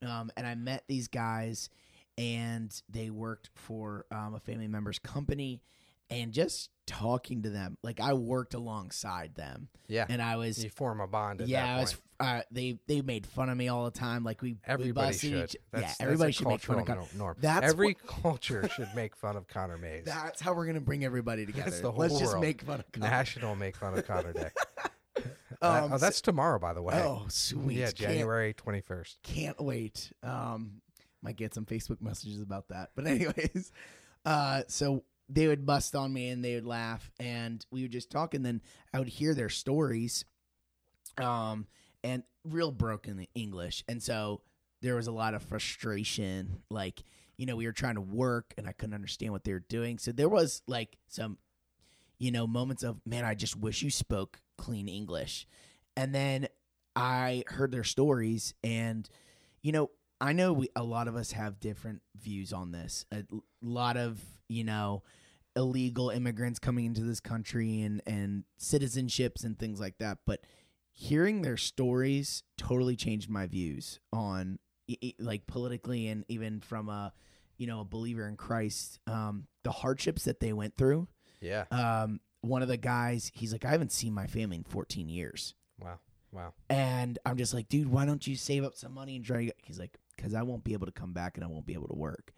Um, 0.06 0.30
and 0.36 0.46
I 0.46 0.54
met 0.54 0.84
these 0.86 1.08
guys, 1.08 1.68
and 2.16 2.72
they 2.88 3.10
worked 3.10 3.50
for 3.56 4.06
um, 4.12 4.36
a 4.36 4.40
family 4.40 4.68
member's 4.68 5.00
company. 5.00 5.62
And 6.10 6.32
just 6.32 6.70
talking 6.86 7.42
to 7.42 7.50
them, 7.50 7.78
like 7.82 7.98
I 7.98 8.12
worked 8.12 8.52
alongside 8.54 9.34
them, 9.34 9.68
Yeah. 9.88 10.04
and 10.08 10.20
I 10.20 10.36
was 10.36 10.62
you 10.62 10.68
form 10.70 11.00
a 11.00 11.06
bond 11.06 11.40
at 11.40 11.48
yeah, 11.48 11.76
I 11.76 11.80
was. 11.80 11.96
Uh, 12.20 12.42
they 12.50 12.78
they 12.86 13.00
made 13.00 13.26
fun 13.26 13.48
of 13.48 13.56
me 13.56 13.68
all 13.68 13.86
the 13.86 13.90
time. 13.90 14.22
Like 14.22 14.40
we 14.42 14.52
we 14.52 14.58
Everybody 14.66 15.08
busted 15.08 15.30
should. 15.30 15.44
each- 15.44 15.56
yeah, 15.80 15.94
everybody 15.98 16.30
should 16.32 16.46
make 16.46 16.60
fun 16.60 16.78
of. 16.78 16.86
cultural 16.86 17.06
Con- 17.06 17.18
no- 17.18 17.24
norm. 17.24 17.36
That's 17.40 17.72
Every 17.72 17.94
culture 17.94 18.68
should 18.76 18.88
make 18.94 19.16
fun 19.16 19.36
of 19.36 19.48
Connor 19.48 19.78
Mays. 19.78 20.04
That's 20.04 20.40
how 20.40 20.52
we're 20.54 20.66
gonna 20.66 20.80
bring 20.80 21.04
everybody 21.04 21.46
together. 21.46 21.70
that's 21.70 21.80
the 21.80 21.90
whole 21.90 22.00
Let's 22.00 22.12
whole 22.12 22.20
just 22.20 22.38
make 22.38 22.62
fun 22.62 22.80
of 22.80 22.92
Connor. 22.92 23.08
National 23.10 23.56
Make 23.56 23.76
Fun 23.76 23.98
of 23.98 24.06
Connor 24.06 24.32
Day. 24.32 24.50
Um, 25.62 25.84
oh, 25.84 25.88
so- 25.90 25.98
that's 25.98 26.20
tomorrow, 26.20 26.58
by 26.58 26.74
the 26.74 26.82
way. 26.82 27.00
Oh, 27.02 27.24
sweet. 27.28 27.78
yeah, 27.78 27.90
January 27.92 28.52
twenty 28.52 28.80
first. 28.82 29.18
Can't 29.22 29.58
wait. 29.60 30.12
Um, 30.22 30.82
might 31.22 31.36
get 31.36 31.54
some 31.54 31.64
Facebook 31.64 32.02
messages 32.02 32.42
about 32.42 32.68
that. 32.68 32.90
But 32.94 33.06
anyways, 33.06 33.72
uh, 34.26 34.62
so 34.68 35.04
they 35.28 35.46
would 35.46 35.64
bust 35.64 35.94
on 35.94 36.12
me 36.12 36.28
and 36.28 36.44
they 36.44 36.54
would 36.54 36.66
laugh 36.66 37.10
and 37.18 37.64
we 37.70 37.82
would 37.82 37.92
just 37.92 38.10
talk 38.10 38.34
and 38.34 38.44
then 38.44 38.60
I 38.92 38.98
would 38.98 39.08
hear 39.08 39.34
their 39.34 39.48
stories, 39.48 40.24
um, 41.18 41.66
and 42.02 42.22
real 42.44 42.70
broken 42.70 43.26
English. 43.34 43.84
And 43.88 44.02
so 44.02 44.42
there 44.82 44.94
was 44.94 45.06
a 45.06 45.12
lot 45.12 45.34
of 45.34 45.42
frustration. 45.42 46.62
Like, 46.70 47.02
you 47.36 47.46
know, 47.46 47.56
we 47.56 47.66
were 47.66 47.72
trying 47.72 47.94
to 47.94 48.00
work 48.00 48.52
and 48.58 48.68
I 48.68 48.72
couldn't 48.72 48.94
understand 48.94 49.32
what 49.32 49.44
they 49.44 49.52
were 49.52 49.64
doing. 49.68 49.98
So 49.98 50.12
there 50.12 50.28
was 50.28 50.62
like 50.66 50.98
some, 51.08 51.38
you 52.18 52.30
know, 52.30 52.46
moments 52.46 52.82
of, 52.82 53.00
man, 53.06 53.24
I 53.24 53.34
just 53.34 53.56
wish 53.56 53.82
you 53.82 53.90
spoke 53.90 54.40
clean 54.58 54.88
English. 54.88 55.46
And 55.96 56.14
then 56.14 56.48
I 56.94 57.44
heard 57.48 57.72
their 57.72 57.84
stories 57.84 58.54
and, 58.62 59.08
you 59.62 59.72
know, 59.72 59.90
I 60.20 60.32
know 60.32 60.52
we 60.52 60.68
a 60.76 60.82
lot 60.84 61.08
of 61.08 61.16
us 61.16 61.32
have 61.32 61.60
different 61.60 62.02
views 62.20 62.52
on 62.52 62.72
this. 62.72 63.04
A 63.12 63.24
lot 63.62 63.96
of, 63.96 64.20
you 64.48 64.64
know, 64.64 65.02
illegal 65.56 66.10
immigrants 66.10 66.58
coming 66.58 66.84
into 66.86 67.02
this 67.02 67.20
country 67.20 67.80
and 67.82 68.02
and 68.06 68.44
citizenships 68.58 69.44
and 69.44 69.58
things 69.58 69.80
like 69.80 69.98
that, 69.98 70.18
but 70.26 70.40
hearing 70.92 71.42
their 71.42 71.56
stories 71.56 72.42
totally 72.56 72.96
changed 72.96 73.28
my 73.28 73.46
views 73.46 73.98
on 74.12 74.58
like 75.18 75.46
politically 75.46 76.06
and 76.08 76.24
even 76.28 76.60
from 76.60 76.88
a 76.88 77.12
you 77.56 77.66
know 77.66 77.80
a 77.80 77.84
believer 77.84 78.28
in 78.28 78.36
Christ 78.36 79.00
um 79.08 79.46
the 79.64 79.72
hardships 79.72 80.24
that 80.24 80.38
they 80.40 80.52
went 80.52 80.76
through 80.76 81.08
Yeah. 81.40 81.64
um 81.72 82.20
one 82.42 82.62
of 82.62 82.68
the 82.68 82.76
guys 82.76 83.30
he's 83.34 83.50
like 83.52 83.64
I 83.64 83.70
haven't 83.70 83.90
seen 83.92 84.12
my 84.12 84.26
family 84.28 84.56
in 84.58 84.62
14 84.64 85.08
years 85.08 85.54
Wow. 85.80 85.98
Wow. 86.30 86.52
and 86.68 87.18
I'm 87.26 87.36
just 87.38 87.54
like, 87.54 87.68
dude, 87.68 87.88
why 87.88 88.04
don't 88.06 88.24
you 88.26 88.36
save 88.36 88.62
up 88.64 88.74
some 88.76 88.92
money 88.92 89.16
and 89.16 89.24
try? 89.24 89.46
to 89.46 89.52
He's 89.64 89.78
like, 89.78 89.98
because 90.16 90.34
I 90.34 90.42
won't 90.42 90.64
be 90.64 90.72
able 90.72 90.86
to 90.86 90.92
come 90.92 91.12
back 91.12 91.36
and 91.36 91.44
I 91.44 91.48
won't 91.48 91.66
be 91.66 91.74
able 91.74 91.88
to 91.88 91.96
work. 91.96 92.32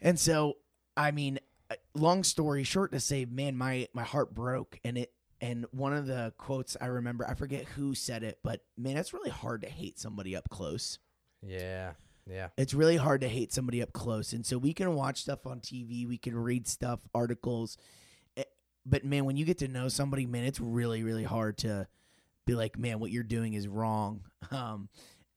And 0.00 0.18
so, 0.18 0.58
I 0.96 1.10
mean, 1.10 1.38
uh, 1.70 1.74
long 1.94 2.24
story 2.24 2.64
short, 2.64 2.92
to 2.92 3.00
say, 3.00 3.24
man, 3.24 3.56
my 3.56 3.88
my 3.94 4.04
heart 4.04 4.34
broke, 4.34 4.78
and 4.84 4.98
it. 4.98 5.12
And 5.40 5.66
one 5.70 5.92
of 5.92 6.06
the 6.06 6.32
quotes 6.36 6.76
I 6.80 6.86
remember, 6.86 7.24
I 7.24 7.34
forget 7.34 7.64
who 7.64 7.94
said 7.94 8.24
it, 8.24 8.40
but 8.42 8.60
man, 8.76 8.96
it's 8.96 9.14
really 9.14 9.30
hard 9.30 9.62
to 9.62 9.68
hate 9.68 9.96
somebody 9.96 10.34
up 10.34 10.48
close. 10.48 10.98
Yeah. 11.46 11.92
Yeah. 12.28 12.48
It's 12.56 12.74
really 12.74 12.96
hard 12.96 13.20
to 13.20 13.28
hate 13.28 13.52
somebody 13.52 13.80
up 13.80 13.92
close. 13.92 14.32
And 14.32 14.44
so 14.44 14.58
we 14.58 14.74
can 14.74 14.94
watch 14.96 15.20
stuff 15.20 15.46
on 15.46 15.60
TV, 15.60 16.08
we 16.08 16.18
can 16.18 16.36
read 16.36 16.66
stuff, 16.66 17.06
articles. 17.14 17.78
eh, 18.36 18.42
But 18.84 19.04
man, 19.04 19.26
when 19.26 19.36
you 19.36 19.44
get 19.44 19.58
to 19.58 19.68
know 19.68 19.86
somebody, 19.86 20.26
man, 20.26 20.42
it's 20.42 20.58
really, 20.58 21.04
really 21.04 21.22
hard 21.22 21.56
to 21.58 21.86
be 22.44 22.56
like, 22.56 22.76
man, 22.76 22.98
what 22.98 23.12
you're 23.12 23.22
doing 23.22 23.54
is 23.54 23.68
wrong. 23.68 24.22
Um, 24.50 24.88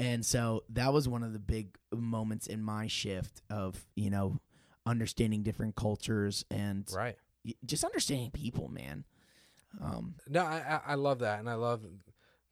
and 0.01 0.25
so 0.25 0.63
that 0.69 0.91
was 0.91 1.07
one 1.07 1.23
of 1.23 1.31
the 1.33 1.39
big 1.39 1.77
moments 1.93 2.47
in 2.47 2.61
my 2.63 2.87
shift 2.87 3.41
of, 3.49 3.85
you 3.95 4.09
know, 4.09 4.39
understanding 4.85 5.43
different 5.43 5.75
cultures 5.75 6.43
and 6.49 6.89
Right. 6.93 7.15
just 7.65 7.83
understanding 7.83 8.31
people, 8.31 8.67
man. 8.67 9.05
Um, 9.79 10.15
No, 10.27 10.43
I, 10.43 10.81
I 10.85 10.95
love 10.95 11.19
that, 11.19 11.39
and 11.39 11.49
I 11.49 11.53
love 11.53 11.85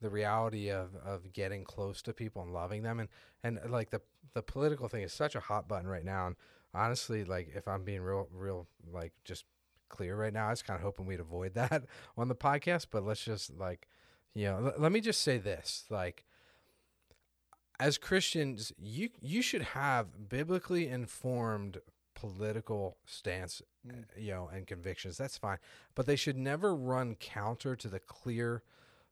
the 0.02 0.10
reality 0.10 0.70
of, 0.72 0.96
of 0.96 1.34
getting 1.34 1.64
close 1.64 2.02
to 2.04 2.14
people 2.14 2.42
and 2.42 2.54
loving 2.54 2.84
them, 2.84 3.00
and 3.00 3.10
and 3.44 3.60
uh, 3.60 3.68
like 3.70 3.90
the 3.90 4.02
the 4.34 4.42
political 4.44 4.88
thing 4.88 5.02
is 5.04 5.12
such 5.12 5.36
a 5.36 5.40
hot 5.40 5.68
button 5.68 5.88
right 5.88 6.06
now. 6.06 6.28
And 6.28 6.36
honestly, 6.74 7.26
like 7.26 7.50
if 7.56 7.68
I'm 7.68 7.84
being 7.84 8.02
real, 8.02 8.28
real 8.32 8.68
like 8.92 9.12
just 9.26 9.44
clear 9.90 10.16
right 10.16 10.32
now, 10.32 10.48
I 10.48 10.52
was 10.52 10.62
kind 10.62 10.78
of 10.78 10.84
hoping 10.84 11.06
we'd 11.08 11.20
avoid 11.20 11.54
that 11.56 11.84
on 12.16 12.28
the 12.30 12.36
podcast. 12.36 12.88
But 12.92 13.04
let's 13.04 13.24
just 13.26 13.58
like, 13.58 13.88
you 14.34 14.46
know, 14.46 14.68
l- 14.68 14.74
let 14.78 14.92
me 14.92 15.02
just 15.02 15.22
say 15.22 15.38
this, 15.40 15.86
like. 15.90 16.26
As 17.80 17.98
Christians, 17.98 18.74
you 18.78 19.10
you 19.22 19.42
should 19.42 19.62
have 19.62 20.30
biblically 20.30 20.88
informed 20.88 21.80
political 22.13 22.98
stance, 23.06 23.62
Mm. 23.88 24.02
uh, 24.02 24.04
you 24.18 24.32
know, 24.32 24.50
and 24.54 24.68
convictions. 24.68 25.18
That's 25.18 25.38
fine 25.38 25.58
but 25.96 26.06
they 26.06 26.18
should 26.18 26.38
never 26.38 26.76
run 26.76 27.15
counter 27.15 27.76
to 27.78 27.88
the 27.88 28.00
clear 28.00 28.62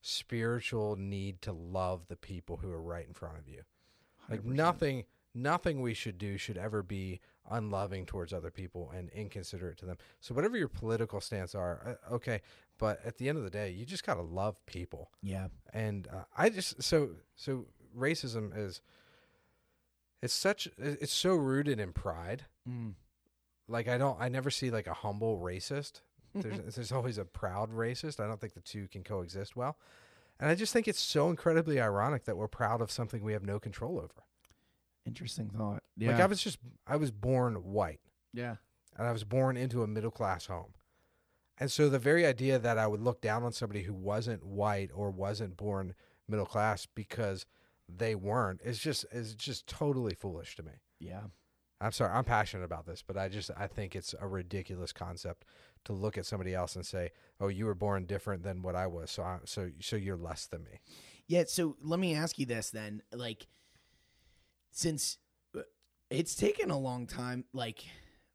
spiritual 0.02 0.96
need 0.96 1.42
to 1.42 1.52
love 1.52 2.08
the 2.08 2.16
people 2.16 2.58
who 2.58 2.72
are 2.72 2.82
right 2.82 3.08
in 3.08 3.14
front 3.14 3.38
of 3.38 3.48
you. 3.48 3.62
Like 4.30 4.42
100%. 4.42 4.46
nothing 4.56 5.04
nothing 5.34 5.82
we 5.82 5.94
should 5.94 6.18
do 6.18 6.38
should 6.38 6.58
ever 6.58 6.82
be 6.84 7.20
unloving 7.50 8.06
towards 8.06 8.34
other 8.34 8.50
people 8.52 8.92
and 8.96 9.10
inconsiderate 9.12 9.78
to 9.78 9.86
them. 9.86 9.98
So 10.20 10.34
whatever 10.34 10.58
your 10.58 10.68
political 10.68 11.22
stance 11.22 11.54
are, 11.56 11.98
uh, 12.10 12.16
okay, 12.16 12.42
but 12.80 13.00
at 13.06 13.18
the 13.18 13.30
end 13.30 13.38
of 13.38 13.44
the 13.44 13.50
day, 13.52 13.70
you 13.70 13.86
just 13.86 14.04
got 14.06 14.16
to 14.16 14.22
love 14.22 14.56
people. 14.66 15.12
yeah, 15.22 15.48
And 15.74 16.08
uh, 16.08 16.24
I 16.36 16.50
just 16.50 16.82
so 16.84 17.12
so 17.36 17.68
racism 17.98 18.52
is 18.56 18.82
it's 20.22 20.34
such 20.34 20.68
it's 20.78 21.14
so 21.14 21.36
rooted 21.36 21.80
in 21.80 21.94
pride. 21.94 22.46
Mm. 22.68 22.94
Like 23.68 23.88
I 23.88 23.98
don't 23.98 24.20
I 24.20 24.30
never 24.30 24.50
see 24.50 24.70
like 24.72 24.88
a 24.88 24.94
humble 24.94 25.40
racist. 25.40 26.02
There's 26.36 26.76
there's 26.76 26.92
always 26.92 27.18
a 27.18 27.26
proud 27.26 27.72
racist. 27.72 28.20
I 28.20 28.28
don't 28.28 28.40
think 28.40 28.54
the 28.54 28.62
two 28.62 28.88
can 28.88 29.04
coexist 29.04 29.56
well. 29.56 29.78
And 30.40 30.50
I 30.50 30.56
just 30.56 30.72
think 30.72 30.88
it's 30.88 31.00
so 31.00 31.30
incredibly 31.30 31.82
ironic 31.82 32.26
that 32.26 32.38
we're 32.38 32.48
proud 32.48 32.80
of 32.80 32.92
something 32.92 33.24
we 33.24 33.34
have 33.34 33.44
no 33.44 33.60
control 33.60 33.98
over. 33.98 34.24
interesting 35.06 35.50
thought. 35.50 35.82
Yeah, 35.98 36.12
Like 36.12 36.22
I 36.22 36.26
was 36.28 36.44
just 36.44 36.60
I 36.86 36.96
was 36.98 37.12
born 37.12 37.56
white 37.56 38.02
yeah, 38.34 38.58
and 38.96 39.08
I 39.08 39.12
was 39.12 39.24
born 39.24 39.58
into 39.58 39.82
a 39.84 39.88
middle 39.88 40.12
class 40.12 40.46
home. 40.46 40.74
And 41.60 41.72
so 41.72 41.90
the 41.90 41.98
very 41.98 42.26
idea 42.26 42.60
that 42.60 42.78
I 42.78 42.86
would 42.86 43.02
look 43.02 43.20
down 43.20 43.44
on 43.44 43.52
somebody 43.52 43.82
who 43.84 43.94
wasn't 43.94 44.46
white 44.46 44.92
or 44.94 45.10
wasn't 45.10 45.58
born 45.58 45.96
middle 46.28 46.46
class 46.46 46.86
because 46.86 47.48
they 47.90 48.16
weren't 48.16 48.62
is 48.64 48.80
just 48.80 49.06
is 49.12 49.34
just 49.34 49.68
totally 49.68 50.14
foolish 50.14 50.56
to 50.58 50.64
me. 50.64 50.74
yeah. 51.00 51.22
I'm 51.80 51.92
sorry, 51.92 52.12
I'm 52.12 52.24
passionate 52.24 52.64
about 52.64 52.88
this, 52.88 53.04
but 53.06 53.18
I 53.18 53.30
just 53.30 53.52
I 53.56 53.68
think 53.68 53.96
it's 53.96 54.16
a 54.20 54.28
ridiculous 54.28 54.92
concept 54.92 55.46
to 55.86 55.94
look 55.94 56.18
at 56.18 56.26
somebody 56.26 56.56
else 56.56 56.76
and 56.76 56.84
say, 56.84 57.12
"Oh, 57.40 57.50
you 57.50 57.68
were 57.68 57.76
born 57.76 58.06
different 58.06 58.42
than 58.42 58.64
what 58.64 58.76
I 58.76 58.88
was, 58.88 59.12
so 59.12 59.22
I, 59.22 59.38
so 59.46 59.70
so 59.80 59.96
you're 59.96 60.18
less 60.18 60.48
than 60.48 60.64
me." 60.64 60.80
Yeah, 61.28 61.44
so 61.46 61.76
let 61.82 62.00
me 62.00 62.16
ask 62.16 62.40
you 62.40 62.48
this 62.48 62.72
then. 62.72 63.04
Like 63.14 63.46
since 64.72 65.20
uh, 65.56 65.62
it's 66.10 66.36
taken 66.36 66.72
a 66.72 66.80
long 66.80 67.06
time 67.06 67.46
like 67.54 67.84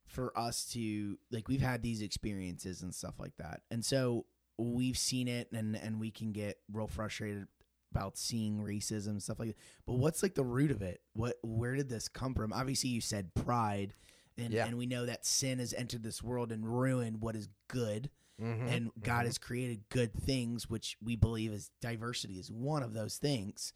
for 0.07 0.37
us 0.39 0.67
to 0.75 1.19
like 1.31 1.49
we've 1.49 1.61
had 1.61 1.83
these 1.83 2.03
experiences 2.03 2.83
and 2.83 2.95
stuff 2.95 3.19
like 3.19 3.37
that. 3.39 3.63
And 3.71 3.85
so 3.85 4.27
we've 4.59 4.99
seen 4.99 5.27
it 5.27 5.51
and 5.53 5.75
and 5.75 5.99
we 5.99 6.11
can 6.11 6.33
get 6.33 6.59
real 6.73 6.87
frustrated 6.87 7.49
about 7.93 8.17
seeing 8.17 8.59
racism 8.59 9.21
stuff 9.21 9.39
like 9.39 9.49
that. 9.49 9.57
But 9.87 9.95
what's 9.95 10.23
like 10.23 10.35
the 10.35 10.43
root 10.45 10.71
of 10.71 10.81
it? 10.83 11.01
What 11.13 11.37
where 11.43 11.75
did 11.77 11.89
this 11.89 12.09
come 12.09 12.35
from? 12.35 12.53
Obviously 12.53 12.91
you 12.91 13.01
said 13.01 13.35
pride 13.35 13.95
and 14.39 14.53
Yeah. 14.53 14.67
and 14.67 14.79
we 14.79 14.87
know 14.87 15.05
that 15.07 15.27
sin 15.27 15.59
has 15.59 15.75
entered 15.75 16.03
this 16.03 16.23
world 16.23 16.51
and 16.53 16.67
ruined 16.67 17.21
what 17.21 17.37
is 17.37 17.49
good 17.69 18.11
Mm-hmm. 18.43 18.67
and 18.69 18.91
God 19.01 19.27
has 19.27 19.39
created 19.39 19.89
good 19.89 20.13
things, 20.15 20.69
which 20.69 20.97
we 21.05 21.15
believe 21.15 21.53
is 21.53 21.71
diversity 21.81 22.39
is 22.41 22.51
one 22.51 22.83
of 22.83 22.93
those 22.93 23.19
things. 23.19 23.73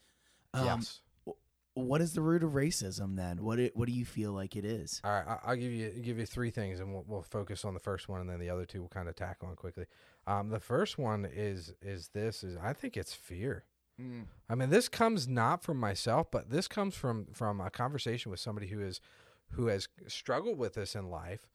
Um, 0.55 0.65
yes. 0.65 1.01
What 1.75 2.01
is 2.01 2.15
the 2.15 2.23
root 2.23 2.43
of 2.43 2.53
racism 2.53 3.17
then? 3.17 3.45
What 3.45 3.57
do, 3.59 3.69
what 3.75 3.87
do 3.87 3.93
you 3.93 4.07
feel 4.07 4.33
like 4.33 4.57
it 4.57 4.65
is? 4.65 5.01
All 5.05 5.11
right, 5.11 5.39
I'll 5.45 5.57
give 5.57 5.71
you 5.71 5.91
give 5.91 6.19
you 6.19 6.25
three 6.25 6.51
things, 6.51 6.81
and 6.81 6.91
we'll, 6.93 7.05
we'll 7.07 7.23
focus 7.23 7.67
on 7.67 7.75
the 7.75 7.81
first 7.81 8.09
one, 8.09 8.23
and 8.23 8.31
then 8.31 8.41
the 8.41 8.49
other 8.49 8.65
two 8.65 8.81
we'll 8.81 8.89
kind 8.89 9.11
of 9.11 9.15
tack 9.15 9.37
on 9.43 9.55
quickly. 9.57 9.85
Um, 10.27 10.49
the 10.49 10.59
first 10.59 10.97
one 10.97 11.27
is 11.27 11.75
is 11.83 12.09
this 12.15 12.43
is 12.43 12.57
I 12.57 12.73
think 12.73 12.97
it's 12.97 13.13
fear. 13.13 13.65
I 14.49 14.55
mean, 14.55 14.71
this 14.71 14.89
comes 14.89 15.27
not 15.27 15.63
from 15.63 15.79
myself, 15.79 16.31
but 16.31 16.51
this 16.51 16.69
comes 16.69 16.95
from 16.95 17.27
from 17.33 17.61
a 17.61 17.71
conversation 17.71 18.31
with 18.31 18.41
somebody 18.41 18.69
who 18.69 18.81
is 18.81 19.01
who 19.53 19.67
has 19.69 19.89
struggled 20.07 20.59
with 20.59 20.75
this 20.75 20.95
in 20.95 21.09
life, 21.11 21.49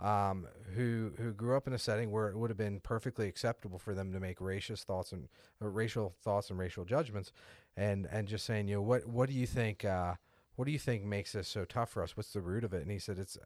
um, 0.00 0.46
who 0.74 1.12
who 1.18 1.32
grew 1.32 1.56
up 1.56 1.66
in 1.66 1.72
a 1.72 1.78
setting 1.78 2.10
where 2.10 2.28
it 2.28 2.36
would 2.36 2.50
have 2.50 2.56
been 2.56 2.80
perfectly 2.80 3.28
acceptable 3.28 3.78
for 3.78 3.94
them 3.94 4.12
to 4.12 4.20
make 4.20 4.38
racist 4.38 4.84
thoughts 4.84 5.12
and 5.12 5.28
or 5.60 5.70
racial 5.70 6.14
thoughts 6.22 6.50
and 6.50 6.58
racial 6.58 6.84
judgments, 6.84 7.32
and 7.76 8.06
and 8.10 8.26
just 8.28 8.44
saying, 8.46 8.68
you 8.68 8.76
know, 8.76 8.82
what 8.82 9.06
what 9.06 9.28
do 9.28 9.34
you 9.34 9.46
think? 9.46 9.84
Uh, 9.84 10.14
what 10.56 10.66
do 10.66 10.72
you 10.72 10.78
think 10.78 11.02
makes 11.04 11.32
this 11.32 11.48
so 11.48 11.64
tough 11.64 11.90
for 11.90 12.02
us? 12.02 12.16
What's 12.16 12.32
the 12.32 12.40
root 12.40 12.64
of 12.64 12.74
it? 12.74 12.82
And 12.82 12.90
he 12.90 12.98
said 12.98 13.18
it's, 13.18 13.38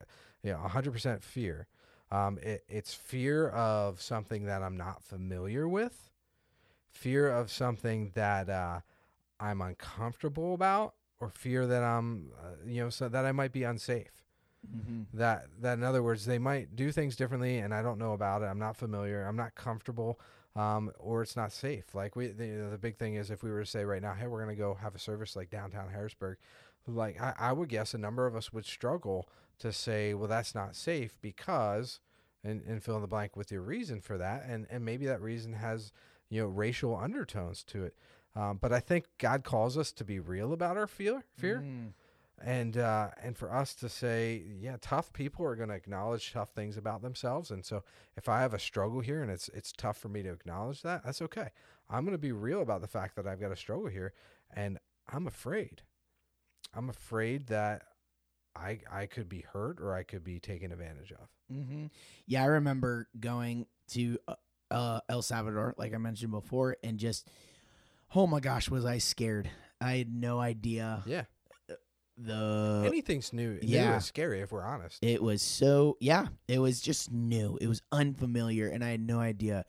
you 0.43 0.51
know, 0.51 0.59
100% 0.59 1.23
fear. 1.23 1.67
Um, 2.11 2.37
it, 2.41 2.63
it's 2.67 2.93
fear 2.93 3.49
of 3.49 4.01
something 4.01 4.45
that 4.45 4.61
I'm 4.61 4.77
not 4.77 5.03
familiar 5.03 5.67
with, 5.67 6.11
fear 6.91 7.29
of 7.29 7.51
something 7.51 8.11
that 8.15 8.49
uh, 8.49 8.79
I'm 9.39 9.61
uncomfortable 9.61 10.53
about, 10.53 10.93
or 11.19 11.29
fear 11.29 11.65
that 11.65 11.83
I'm, 11.83 12.31
uh, 12.39 12.63
you 12.65 12.83
know, 12.83 12.89
so 12.89 13.09
that 13.09 13.25
I 13.25 13.31
might 13.31 13.51
be 13.51 13.63
unsafe. 13.63 14.23
Mm-hmm. 14.75 15.17
That 15.17 15.47
that 15.61 15.77
in 15.77 15.83
other 15.83 16.03
words, 16.03 16.25
they 16.25 16.39
might 16.39 16.75
do 16.75 16.91
things 16.91 17.15
differently, 17.15 17.59
and 17.59 17.73
I 17.73 17.81
don't 17.81 17.99
know 17.99 18.13
about 18.13 18.41
it. 18.41 18.45
I'm 18.45 18.59
not 18.59 18.75
familiar. 18.75 19.23
I'm 19.23 19.35
not 19.35 19.55
comfortable, 19.55 20.19
um, 20.55 20.91
or 20.99 21.21
it's 21.21 21.35
not 21.35 21.51
safe. 21.51 21.95
Like 21.95 22.15
we, 22.15 22.27
the, 22.27 22.45
you 22.45 22.57
know, 22.57 22.71
the 22.71 22.77
big 22.77 22.97
thing 22.97 23.15
is 23.15 23.31
if 23.31 23.43
we 23.43 23.51
were 23.51 23.61
to 23.61 23.69
say 23.69 23.85
right 23.85 24.01
now, 24.01 24.13
hey, 24.13 24.27
we're 24.27 24.41
gonna 24.41 24.55
go 24.55 24.73
have 24.73 24.95
a 24.95 24.99
service 24.99 25.35
like 25.35 25.49
downtown 25.49 25.89
Harrisburg, 25.89 26.37
like 26.87 27.21
I, 27.21 27.33
I 27.39 27.53
would 27.53 27.69
guess 27.69 27.93
a 27.93 27.97
number 27.97 28.25
of 28.25 28.35
us 28.35 28.51
would 28.51 28.65
struggle 28.65 29.29
to 29.59 29.71
say, 29.71 30.13
well, 30.13 30.27
that's 30.27 30.53
not 30.53 30.75
safe 30.75 31.17
because, 31.21 31.99
and, 32.43 32.61
and 32.67 32.83
fill 32.83 32.95
in 32.95 33.01
the 33.01 33.07
blank 33.07 33.35
with 33.35 33.51
your 33.51 33.61
reason 33.61 34.01
for 34.01 34.17
that, 34.17 34.43
and 34.47 34.67
and 34.69 34.83
maybe 34.83 35.05
that 35.05 35.21
reason 35.21 35.53
has 35.53 35.93
you 36.29 36.41
know 36.41 36.47
racial 36.47 36.95
undertones 36.95 37.63
to 37.65 37.83
it. 37.85 37.95
Um, 38.35 38.57
but 38.61 38.71
I 38.71 38.79
think 38.79 39.05
God 39.17 39.43
calls 39.43 39.77
us 39.77 39.91
to 39.93 40.03
be 40.03 40.19
real 40.19 40.53
about 40.53 40.77
our 40.77 40.85
fear, 40.87 41.23
fear, 41.37 41.59
Mm. 41.65 41.93
and 42.39 42.77
uh, 42.77 43.09
and 43.23 43.35
for 43.35 43.51
us 43.51 43.73
to 43.75 43.89
say, 43.89 44.43
yeah, 44.59 44.77
tough 44.79 45.11
people 45.11 45.43
are 45.45 45.55
going 45.55 45.69
to 45.69 45.75
acknowledge 45.75 46.31
tough 46.33 46.51
things 46.51 46.77
about 46.77 47.01
themselves, 47.01 47.49
and 47.49 47.65
so 47.65 47.83
if 48.15 48.29
I 48.29 48.41
have 48.41 48.53
a 48.53 48.59
struggle 48.59 48.99
here 48.99 49.21
and 49.23 49.31
it's 49.31 49.49
it's 49.49 49.71
tough 49.71 49.97
for 49.97 50.09
me 50.09 50.21
to 50.23 50.29
acknowledge 50.31 50.81
that, 50.83 51.03
that's 51.03 51.21
okay. 51.23 51.49
I'm 51.89 52.03
going 52.03 52.13
to 52.13 52.17
be 52.19 52.31
real 52.33 52.61
about 52.61 52.81
the 52.81 52.87
fact 52.87 53.15
that 53.15 53.25
I've 53.25 53.39
got 53.39 53.51
a 53.51 53.55
struggle 53.55 53.87
here, 53.87 54.13
and 54.53 54.77
I'm 55.11 55.25
afraid. 55.25 55.81
I'm 56.75 56.89
afraid 56.89 57.47
that 57.47 57.83
I 58.55 58.81
I 58.91 59.05
could 59.07 59.29
be 59.29 59.45
hurt 59.53 59.79
or 59.79 59.95
I 59.95 60.03
could 60.03 60.23
be 60.23 60.39
taken 60.39 60.71
advantage 60.71 61.11
of. 61.11 61.27
Mm-hmm. 61.51 61.85
Yeah, 62.27 62.43
I 62.43 62.47
remember 62.47 63.07
going 63.19 63.65
to 63.89 64.17
uh, 64.27 64.35
uh, 64.71 64.99
El 65.09 65.21
Salvador, 65.21 65.73
like 65.77 65.93
I 65.93 65.97
mentioned 65.97 66.31
before, 66.31 66.77
and 66.83 66.97
just, 66.97 67.29
oh 68.15 68.27
my 68.27 68.39
gosh, 68.39 68.69
was 68.69 68.85
I 68.85 68.97
scared? 68.97 69.49
I 69.79 69.97
had 69.97 70.11
no 70.13 70.39
idea 70.39 71.03
Yeah, 71.05 71.23
the. 72.17 72.83
anything's 72.85 73.31
new. 73.33 73.53
New 73.53 73.59
yeah. 73.61 73.97
is 73.97 74.05
scary 74.05 74.41
if 74.41 74.51
we're 74.51 74.63
honest. 74.65 74.97
it 75.03 75.21
was 75.21 75.41
so 75.41 75.97
yeah, 75.99 76.27
it 76.47 76.59
was 76.59 76.81
just 76.81 77.11
new. 77.11 77.57
It 77.61 77.67
was 77.67 77.81
unfamiliar, 77.91 78.67
and 78.69 78.83
I 78.83 78.89
had 78.89 79.01
no 79.01 79.19
idea, 79.19 79.65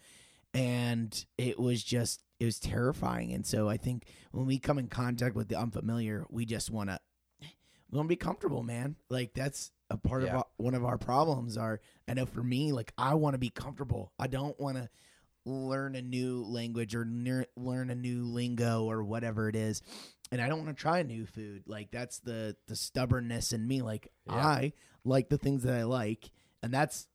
and 0.54 1.24
it 1.36 1.58
was 1.58 1.82
just 1.84 2.22
it 2.40 2.44
was 2.44 2.58
terrifying. 2.58 3.32
And 3.32 3.44
so 3.44 3.68
I 3.68 3.76
think 3.76 4.06
when 4.32 4.46
we 4.46 4.58
come 4.58 4.78
in 4.78 4.88
contact 4.88 5.34
with 5.36 5.48
the 5.48 5.58
unfamiliar, 5.58 6.24
we 6.30 6.46
just 6.46 6.70
want 6.70 6.88
to 6.90 6.98
we 7.90 7.96
want 7.96 8.06
to 8.06 8.12
be 8.12 8.16
comfortable, 8.16 8.62
man. 8.62 8.96
Like 9.10 9.34
that's 9.34 9.70
a 9.90 9.96
part 9.96 10.22
of 10.22 10.28
our, 10.38 10.46
one 10.56 10.74
of 10.74 10.84
our 10.84 10.98
problems. 10.98 11.56
Are 11.56 11.80
I 12.06 12.14
know 12.14 12.26
for 12.26 12.42
me, 12.42 12.72
like 12.72 12.92
I 12.98 13.14
want 13.14 13.34
to 13.34 13.38
be 13.38 13.50
comfortable. 13.50 14.12
I 14.18 14.26
don't 14.26 14.58
want 14.60 14.76
to 14.76 14.88
learn 15.44 15.94
a 15.94 16.02
new 16.02 16.44
language 16.44 16.94
or 16.94 17.06
learn 17.56 17.90
a 17.90 17.94
new 17.94 18.24
lingo 18.24 18.84
or 18.84 19.02
whatever 19.02 19.48
it 19.48 19.56
is, 19.56 19.82
and 20.30 20.40
I 20.42 20.48
don't 20.48 20.64
want 20.64 20.76
to 20.76 20.80
try 20.80 20.98
a 20.98 21.04
new 21.04 21.24
food. 21.26 21.64
Like 21.66 21.90
that's 21.90 22.18
the 22.20 22.56
the 22.66 22.76
stubbornness 22.76 23.52
in 23.52 23.66
me. 23.66 23.82
Like 23.82 24.10
Yeah. 24.26 24.34
I 24.46 24.72
like 25.04 25.28
the 25.30 25.38
things 25.38 25.62
that 25.62 25.74
I 25.74 25.84
like, 25.84 26.30
and 26.62 26.72
that's 26.72 27.06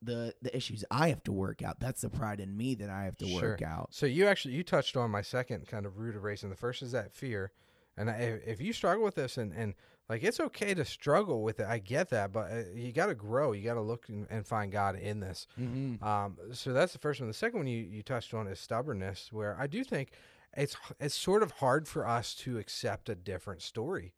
the 0.00 0.34
the 0.40 0.56
issues 0.56 0.84
I 0.90 1.08
have 1.10 1.22
to 1.24 1.32
work 1.32 1.62
out. 1.62 1.80
That's 1.80 2.00
the 2.00 2.10
pride 2.10 2.40
in 2.40 2.56
me 2.56 2.74
that 2.76 2.88
I 2.90 3.04
have 3.04 3.16
to 3.18 3.26
Sure. 3.26 3.50
work 3.50 3.62
out. 3.62 3.88
So 3.92 4.06
you 4.06 4.26
actually 4.26 4.54
you 4.54 4.64
touched 4.64 4.96
on 4.96 5.10
my 5.10 5.22
second 5.22 5.66
kind 5.68 5.84
of 5.86 5.98
root 5.98 6.16
of 6.16 6.22
racing. 6.24 6.50
The 6.50 6.56
first 6.56 6.82
is 6.82 6.92
that 6.92 7.12
fear, 7.12 7.52
and 7.96 8.08
I, 8.10 8.14
if 8.14 8.48
if 8.48 8.60
you 8.62 8.72
struggle 8.72 9.04
with 9.04 9.16
this 9.16 9.36
and 9.36 9.52
and 9.52 9.74
like 10.08 10.22
it's 10.22 10.40
okay 10.40 10.74
to 10.74 10.84
struggle 10.84 11.42
with 11.42 11.60
it, 11.60 11.66
I 11.66 11.78
get 11.78 12.10
that, 12.10 12.32
but 12.32 12.50
uh, 12.50 12.62
you 12.74 12.92
got 12.92 13.06
to 13.06 13.14
grow. 13.14 13.52
You 13.52 13.62
got 13.62 13.74
to 13.74 13.80
look 13.80 14.08
and, 14.08 14.26
and 14.30 14.46
find 14.46 14.70
God 14.70 14.96
in 14.96 15.20
this. 15.20 15.46
Mm-hmm. 15.60 16.04
Um, 16.04 16.36
so 16.52 16.72
that's 16.72 16.92
the 16.92 16.98
first 16.98 17.20
one. 17.20 17.28
The 17.28 17.34
second 17.34 17.60
one 17.60 17.66
you, 17.66 17.78
you 17.78 18.02
touched 18.02 18.34
on 18.34 18.46
is 18.46 18.58
stubbornness, 18.58 19.32
where 19.32 19.56
I 19.58 19.66
do 19.66 19.84
think 19.84 20.10
it's 20.54 20.76
it's 21.00 21.14
sort 21.14 21.42
of 21.42 21.52
hard 21.52 21.88
for 21.88 22.06
us 22.06 22.34
to 22.36 22.58
accept 22.58 23.08
a 23.08 23.14
different 23.14 23.62
story. 23.62 24.12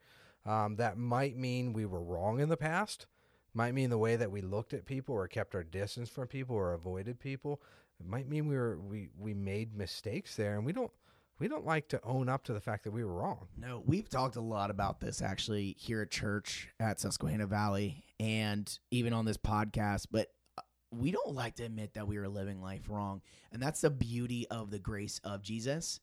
Um, 0.47 0.77
that 0.77 0.99
might 0.99 1.37
mean 1.37 1.73
we 1.73 1.87
were 1.87 2.03
wrong 2.03 2.41
in 2.41 2.49
the 2.49 2.57
past. 2.57 3.07
Might 3.55 3.73
mean 3.73 3.91
the 3.91 3.99
way 3.99 4.17
that 4.17 4.33
we 4.33 4.41
looked 4.41 4.75
at 4.75 4.85
people 4.85 5.15
or 5.15 5.29
kept 5.29 5.55
our 5.55 5.63
distance 5.63 6.09
from 6.09 6.27
people 6.27 6.57
or 6.57 6.73
avoided 6.73 7.21
people. 7.21 7.63
It 8.01 8.07
might 8.07 8.29
mean 8.29 8.49
we 8.49 8.57
were 8.57 8.79
we 8.79 9.11
we 9.17 9.33
made 9.33 9.77
mistakes 9.77 10.35
there, 10.35 10.57
and 10.57 10.67
we 10.67 10.73
don't 10.73 10.91
we 11.39 11.49
don't 11.49 11.67
like 11.67 11.89
to 11.89 12.01
own 12.05 12.29
up 12.29 12.45
to 12.45 12.53
the 12.53 12.61
fact 12.61 12.85
that 12.85 12.93
we 12.93 13.05
were 13.05 13.15
wrong. 13.15 13.49
No, 13.57 13.83
we've 13.85 14.09
talked 14.09 14.37
a 14.37 14.41
lot 14.41 14.71
about 14.71 15.01
this 15.01 15.21
actually 15.21 15.75
here 15.79 16.03
at 16.03 16.11
church 16.11 16.69
at 16.79 17.01
Susquehanna 17.01 17.47
Valley 17.47 18.05
and 18.21 18.79
even 18.91 19.13
on 19.13 19.25
this 19.25 19.37
podcast, 19.37 20.07
but 20.11 20.29
uh, 20.57 20.63
we 20.93 21.11
don't 21.11 21.35
like 21.35 21.57
to 21.57 21.65
admit 21.65 21.95
that 21.95 22.07
we 22.07 22.19
were 22.19 22.29
living 22.29 22.63
life 22.63 22.89
wrong. 22.89 23.21
And 23.53 23.61
that's 23.61 23.81
the 23.81 23.91
beauty 23.91 24.47
of 24.49 24.71
the 24.71 24.79
grace 24.79 25.21
of 25.25 25.43
Jesus 25.43 26.01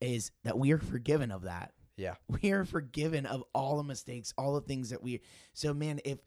is 0.00 0.30
that 0.44 0.58
we 0.58 0.72
are 0.72 0.78
forgiven 0.78 1.30
of 1.30 1.42
that. 1.42 1.72
Yeah. 1.96 2.14
We 2.42 2.50
are 2.52 2.64
forgiven 2.64 3.26
of 3.26 3.44
all 3.54 3.76
the 3.76 3.84
mistakes, 3.84 4.32
all 4.38 4.54
the 4.54 4.62
things 4.62 4.90
that 4.90 5.02
we 5.02 5.20
So 5.52 5.74
man, 5.74 6.00
if 6.04 6.18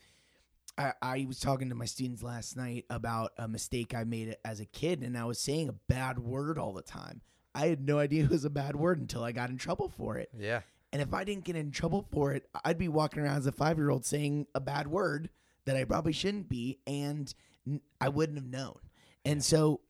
I, 0.78 0.94
I 1.02 1.26
was 1.28 1.40
talking 1.40 1.70
to 1.70 1.76
my 1.76 1.86
students 1.86 2.22
last 2.22 2.56
night 2.56 2.86
about 2.90 3.32
a 3.38 3.48
mistake 3.48 3.96
I 3.96 4.04
made 4.04 4.36
as 4.46 4.60
a 4.60 4.66
kid 4.66 5.02
and 5.02 5.18
I 5.18 5.26
was 5.26 5.40
saying 5.40 5.70
a 5.70 5.76
bad 5.90 6.20
word 6.20 6.60
all 6.60 6.74
the 6.74 6.84
time. 6.84 7.22
I 7.56 7.68
had 7.68 7.88
no 7.88 7.98
idea 7.98 8.26
it 8.26 8.30
was 8.30 8.46
a 8.46 8.50
bad 8.50 8.76
word 8.76 9.00
until 9.00 9.24
I 9.24 9.32
got 9.32 9.50
in 9.50 9.58
trouble 9.58 9.90
for 9.90 10.18
it. 10.18 10.30
Yeah, 10.38 10.62
And 10.92 11.02
if 11.02 11.14
I 11.14 11.24
didn't 11.24 11.46
get 11.46 11.56
in 11.56 11.72
trouble 11.72 12.06
for 12.12 12.34
it, 12.34 12.48
I'd 12.64 12.78
be 12.78 12.90
walking 12.90 13.24
around 13.24 13.38
as 13.38 13.48
a 13.48 13.52
five 13.52 13.78
year 13.78 13.90
old 13.90 14.06
saying 14.06 14.48
a 14.54 14.60
bad 14.60 14.88
word 14.88 15.30
that 15.66 15.78
I 15.78 15.86
probably 15.86 16.12
shouldn't 16.12 16.50
be, 16.50 16.80
and 16.86 17.34
I 18.00 18.10
wouldn't 18.10 18.38
have 18.38 18.48
known. 18.48 18.78
And 19.24 19.44
so, 19.44 19.82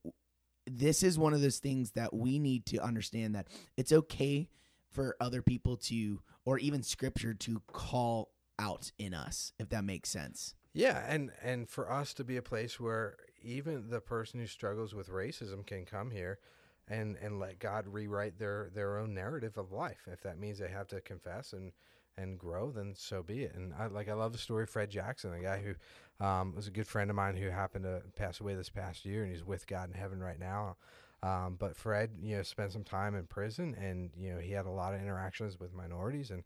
this 0.67 1.03
is 1.03 1.19
one 1.19 1.33
of 1.33 1.41
those 1.41 1.59
things 1.59 1.91
that 1.91 2.13
we 2.13 2.39
need 2.39 2.65
to 2.67 2.77
understand 2.77 3.35
that 3.35 3.47
it's 3.77 3.91
okay 3.91 4.47
for 4.89 5.15
other 5.19 5.41
people 5.41 5.75
to, 5.77 6.21
or 6.45 6.57
even 6.57 6.81
scripture 6.81 7.33
to 7.33 7.61
call 7.67 8.31
out 8.57 8.91
in 8.97 9.13
us, 9.13 9.51
if 9.59 9.69
that 9.69 9.83
makes 9.83 10.09
sense. 10.09 10.55
Yeah, 10.73 11.03
and 11.07 11.31
and 11.41 11.69
for 11.69 11.91
us 11.91 12.13
to 12.15 12.23
be 12.23 12.37
a 12.37 12.41
place 12.41 12.79
where 12.79 13.17
even 13.41 13.89
the 13.89 14.01
person 14.01 14.39
who 14.39 14.47
struggles 14.47 14.93
with 14.93 15.09
racism 15.09 15.65
can 15.65 15.85
come 15.85 16.11
here 16.11 16.39
and 16.87 17.17
and 17.21 17.39
let 17.39 17.59
God 17.59 17.85
rewrite 17.87 18.37
their 18.37 18.69
their 18.73 18.97
own 18.97 19.13
narrative 19.13 19.57
of 19.57 19.71
life. 19.71 20.07
If 20.11 20.21
that 20.21 20.39
means 20.39 20.59
they 20.59 20.69
have 20.69 20.87
to 20.89 21.01
confess 21.01 21.53
and 21.53 21.71
and 22.17 22.39
grow, 22.39 22.71
then 22.71 22.93
so 22.95 23.23
be 23.23 23.43
it. 23.43 23.55
And 23.55 23.73
I 23.77 23.87
like 23.87 24.09
I 24.09 24.13
love 24.13 24.31
the 24.31 24.37
story 24.37 24.63
of 24.63 24.69
Fred 24.69 24.89
Jackson, 24.89 25.33
a 25.33 25.39
guy 25.39 25.61
who 25.61 26.25
um, 26.25 26.55
was 26.55 26.67
a 26.67 26.71
good 26.71 26.87
friend 26.87 27.09
of 27.09 27.15
mine 27.15 27.35
who 27.35 27.49
happened 27.49 27.83
to 27.85 28.01
pass 28.15 28.39
away 28.39 28.55
this 28.55 28.69
past 28.69 29.05
year, 29.05 29.23
and 29.23 29.31
he's 29.31 29.43
with 29.43 29.67
God 29.67 29.89
in 29.89 29.99
heaven 29.99 30.21
right 30.21 30.39
now. 30.39 30.77
Um, 31.23 31.55
but 31.59 31.75
Fred, 31.75 32.11
you 32.21 32.37
know, 32.37 32.43
spent 32.43 32.71
some 32.71 32.83
time 32.83 33.15
in 33.15 33.25
prison, 33.25 33.75
and 33.79 34.11
you 34.15 34.33
know 34.33 34.39
he 34.39 34.51
had 34.51 34.65
a 34.65 34.71
lot 34.71 34.93
of 34.93 35.01
interactions 35.01 35.59
with 35.59 35.73
minorities, 35.73 36.31
and 36.31 36.43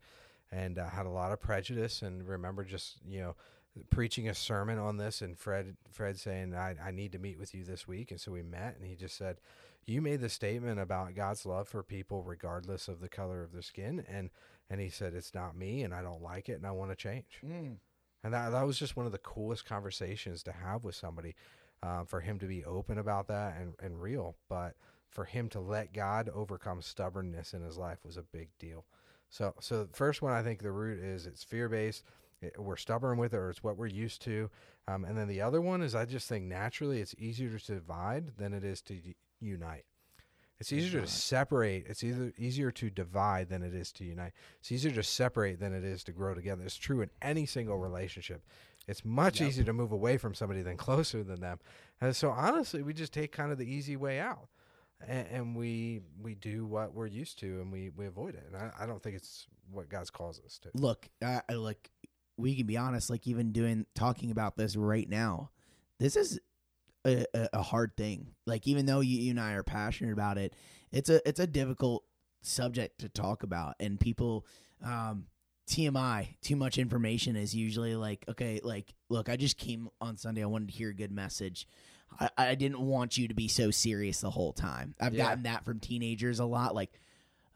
and 0.52 0.80
uh, 0.80 0.90
had 0.90 1.06
a 1.06 1.12
lot 1.12 1.32
of 1.32 1.40
prejudice. 1.40 2.02
And 2.02 2.28
remember, 2.28 2.64
just 2.64 2.98
you 3.08 3.20
know, 3.20 3.36
preaching 3.90 4.30
a 4.30 4.34
sermon 4.34 4.78
on 4.80 4.98
this 4.98 5.22
and 5.22 5.38
Fred 5.38 5.76
Fred 5.92 6.20
saying 6.20 6.56
I, 6.56 6.76
I 6.84 6.92
need 6.92 7.12
to 7.14 7.20
meet 7.20 7.40
with 7.40 7.54
you 7.54 7.64
this 7.64 7.88
week 7.88 8.12
and 8.12 8.20
so 8.20 8.32
we 8.32 8.42
met 8.42 8.76
and 8.78 8.88
he 8.88 8.96
just 8.96 9.18
said 9.18 9.38
you 9.90 10.02
made 10.02 10.22
the 10.22 10.30
statement 10.30 10.80
about 10.80 11.16
God's 11.16 11.46
love 11.46 11.68
for 11.68 11.84
people 11.84 12.24
regardless 12.24 12.88
of 12.88 13.00
the 13.02 13.10
color 13.10 13.44
of 13.44 13.52
their 13.52 13.62
skin 13.62 14.06
and 14.08 14.30
and 14.70 14.80
he 14.80 14.90
said 14.90 15.14
it's 15.14 15.34
not 15.34 15.58
me 15.58 15.82
and 15.84 15.94
I 15.94 16.02
don't 16.02 16.22
like 16.22 16.50
it 16.50 16.54
and 16.54 16.66
I 16.68 16.72
want 16.72 16.92
to 16.92 16.96
change 16.96 17.40
and 18.24 18.34
that 18.34 18.52
that 18.52 18.66
was 18.68 18.78
just 18.78 18.96
one 18.96 19.06
of 19.06 19.12
the 19.12 19.18
coolest 19.18 19.66
conversations 19.66 20.44
to 20.44 20.52
have 20.52 20.84
with 20.84 20.96
somebody 20.96 21.36
um, 21.82 22.06
for 22.06 22.20
him 22.20 22.38
to 22.40 22.46
be 22.46 22.64
open 22.66 22.98
about 22.98 23.28
that 23.30 23.58
and, 23.60 23.74
and 23.82 24.02
real 24.02 24.36
but 24.50 24.76
for 25.10 25.26
him 25.26 25.50
to 25.50 25.60
let 25.60 25.92
God 25.94 26.30
overcome 26.34 26.82
stubbornness 26.82 27.54
in 27.54 27.64
his 27.64 27.78
life 27.78 27.98
was 28.06 28.16
a 28.18 28.22
big 28.22 28.50
deal. 28.60 28.86
So 29.30 29.54
so 29.60 29.86
the 29.86 29.94
first 29.94 30.22
one 30.22 30.34
I 30.34 30.44
think 30.44 30.62
the 30.62 30.72
root 30.72 31.00
is 31.00 31.26
it's 31.26 31.44
fear 31.44 31.68
based 31.68 32.04
it- 32.42 32.62
we're 32.62 32.76
stubborn 32.76 33.18
with 33.18 33.34
it 33.34 33.38
or 33.38 33.50
it's 33.50 33.64
what 33.64 33.78
we're 33.78 33.88
used 33.88 34.22
to 34.24 34.50
um, 34.88 35.04
and 35.06 35.18
then 35.18 35.28
the 35.28 35.42
other 35.42 35.62
one 35.62 35.82
is 35.82 35.94
i 35.94 36.06
just 36.06 36.28
think 36.30 36.46
naturally 36.46 37.02
it's 37.02 37.16
easier 37.18 37.58
to 37.60 37.74
divide 37.76 38.38
than 38.38 38.54
it 38.54 38.64
is 38.64 38.82
to 38.82 38.96
unite. 39.40 39.86
It's 40.60 40.74
easier 40.74 41.00
to 41.02 41.08
separate 41.08 41.86
it's 41.88 42.04
either 42.04 42.34
easier 42.38 42.70
to 42.72 42.90
divide 42.90 43.48
than 43.50 43.64
it 43.64 43.74
is 43.74 43.94
to 43.94 44.04
unite. 44.04 44.34
It's 44.60 44.72
easier 44.72 44.92
to 44.92 45.04
separate 45.04 45.60
than 45.60 45.74
it 45.74 45.86
is 45.86 46.04
to 46.06 46.12
grow 46.12 46.34
together. 46.34 46.64
It's 46.66 46.76
true 46.76 47.02
in 47.02 47.10
any 47.22 47.46
single 47.46 47.78
relationship. 47.78 48.44
It's 48.88 49.06
much 49.06 49.40
Yep. 49.40 49.50
easier 49.50 49.64
to 49.66 49.74
move 49.74 49.92
away 49.94 50.18
from 50.18 50.34
somebody 50.34 50.62
than 50.62 50.76
closer 50.88 51.24
than 51.24 51.40
them. 51.40 51.60
And 52.02 52.14
so 52.16 52.32
honestly 52.32 52.84
we 52.84 52.94
just 52.94 53.14
take 53.14 53.32
kind 53.32 53.52
of 53.54 53.58
the 53.58 53.72
easy 53.74 53.96
way 53.96 54.20
out. 54.20 54.50
And, 55.08 55.28
and 55.30 55.56
we 55.56 56.02
we 56.22 56.36
do 56.36 56.66
what 56.66 56.94
we're 56.94 57.08
used 57.08 57.40
to 57.40 57.62
and 57.62 57.72
we, 57.72 57.90
we 57.90 58.06
avoid 58.06 58.36
it. 58.36 58.44
And 58.52 58.58
I, 58.58 58.72
I 58.82 58.86
don't 58.86 59.02
think 59.02 59.16
it's 59.16 59.48
what 59.72 59.88
god's 59.88 60.10
calls 60.10 60.42
us 60.46 60.60
to. 60.64 60.72
Look, 60.74 61.08
I, 61.24 61.42
I 61.48 61.54
look. 61.54 61.90
we 62.36 62.54
can 62.54 62.68
be 62.68 62.76
honest, 62.76 63.10
like 63.10 63.28
even 63.28 63.54
doing 63.54 63.86
talking 63.96 64.30
about 64.30 64.58
this 64.58 64.76
right 64.76 65.08
now, 65.08 65.52
this 66.00 66.18
is 66.18 66.38
a, 67.06 67.26
a, 67.54 67.62
hard 67.62 67.96
thing. 67.96 68.28
Like 68.46 68.68
even 68.68 68.86
though 68.86 69.00
you, 69.00 69.20
you 69.20 69.32
and 69.32 69.40
I 69.40 69.54
are 69.54 69.64
passionate 69.64 70.14
about 70.14 70.38
it, 70.38 70.54
it's 70.92 71.10
a 71.10 71.28
it's 71.28 71.40
a 71.40 71.48
difficult 71.48 72.04
subject 72.42 73.00
to 73.02 73.10
talk 73.10 73.44
about, 73.44 73.76
and 73.80 74.00
people. 74.00 74.46
Um, 74.84 75.26
TMI, 75.70 76.30
too 76.42 76.56
much 76.56 76.80
information 76.80 77.36
is 77.36 77.56
usually 77.56 77.96
like, 77.96 78.26
okay, 78.28 78.60
like, 78.64 78.92
look, 79.08 79.30
I 79.30 79.36
just 79.36 79.56
came 79.56 79.88
on 80.02 80.18
Sunday. 80.18 80.42
I 80.42 80.48
wanted 80.48 80.70
to 80.70 80.74
hear 80.74 80.90
a 80.90 80.96
good 80.96 81.12
message. 81.12 81.68
I, 82.20 82.30
I 82.38 82.56
didn't 82.56 82.80
want 82.80 83.20
you 83.20 83.28
to 83.28 83.36
be 83.36 83.48
so 83.48 83.70
serious 83.70 84.22
the 84.22 84.32
whole 84.32 84.52
time. 84.52 84.96
I've 85.00 85.14
Yeah. 85.14 85.26
gotten 85.26 85.44
that 85.44 85.66
from 85.66 85.80
teenagers 85.80 86.40
a 86.40 86.46
lot. 86.46 86.74
Like, 86.74 87.00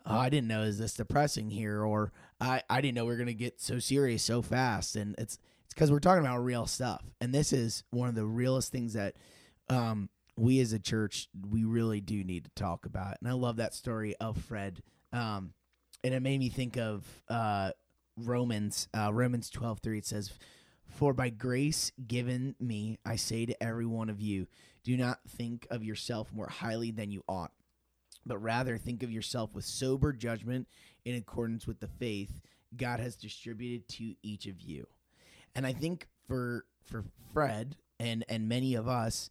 oh, 0.05 0.15
I 0.15 0.29
didn't 0.29 0.47
know 0.47 0.61
is 0.61 0.77
this 0.77 0.93
depressing 0.93 1.49
here, 1.49 1.83
or 1.83 2.11
I, 2.39 2.61
I 2.69 2.81
didn't 2.81 2.95
know 2.95 3.05
we 3.05 3.13
are 3.13 3.17
gonna 3.17 3.33
get 3.33 3.59
so 3.59 3.79
serious 3.79 4.21
so 4.21 4.43
fast. 4.43 4.95
And 4.95 5.15
it's 5.17 5.39
because 5.73 5.91
we're 5.91 5.99
talking 5.99 6.25
about 6.25 6.39
real 6.39 6.65
stuff, 6.65 7.03
and 7.19 7.33
this 7.33 7.53
is 7.53 7.83
one 7.91 8.09
of 8.09 8.15
the 8.15 8.25
realest 8.25 8.71
things 8.71 8.93
that 8.93 9.15
um, 9.69 10.09
we 10.37 10.59
as 10.59 10.73
a 10.73 10.79
church 10.79 11.27
we 11.49 11.63
really 11.63 12.01
do 12.01 12.23
need 12.23 12.45
to 12.45 12.51
talk 12.55 12.85
about. 12.85 13.17
And 13.19 13.29
I 13.29 13.33
love 13.33 13.57
that 13.57 13.73
story 13.73 14.15
of 14.19 14.37
Fred, 14.37 14.81
um, 15.11 15.53
and 16.03 16.13
it 16.13 16.21
made 16.21 16.39
me 16.39 16.49
think 16.49 16.77
of 16.77 17.05
uh, 17.29 17.71
Romans 18.17 18.87
uh, 18.97 19.11
Romans 19.13 19.49
twelve 19.49 19.79
three. 19.79 19.97
It 19.97 20.05
says. 20.05 20.31
For 20.85 21.13
by 21.13 21.29
grace 21.29 21.91
given 22.05 22.55
me, 22.59 22.99
I 23.03 23.15
say 23.15 23.47
to 23.47 23.63
every 23.63 23.85
one 23.85 24.11
of 24.11 24.21
you, 24.21 24.45
do 24.83 24.95
not 24.95 25.21
think 25.27 25.65
of 25.71 25.83
yourself 25.83 26.31
more 26.31 26.49
highly 26.49 26.91
than 26.91 27.09
you 27.09 27.23
ought, 27.27 27.51
but 28.27 28.37
rather 28.37 28.77
think 28.77 29.01
of 29.01 29.09
yourself 29.09 29.55
with 29.55 29.65
sober 29.65 30.13
judgment 30.13 30.67
in 31.03 31.15
accordance 31.15 31.65
with 31.65 31.79
the 31.79 31.87
faith 31.87 32.41
God 32.75 32.99
has 32.99 33.15
distributed 33.15 33.87
to 33.89 34.13
each 34.21 34.45
of 34.45 34.61
you. 34.61 34.85
And 35.55 35.65
I 35.67 35.73
think 35.73 36.07
for 36.27 36.65
for 36.83 37.03
Fred 37.33 37.75
and 37.99 38.25
and 38.29 38.47
many 38.49 38.75
of 38.75 38.87
us, 38.87 39.29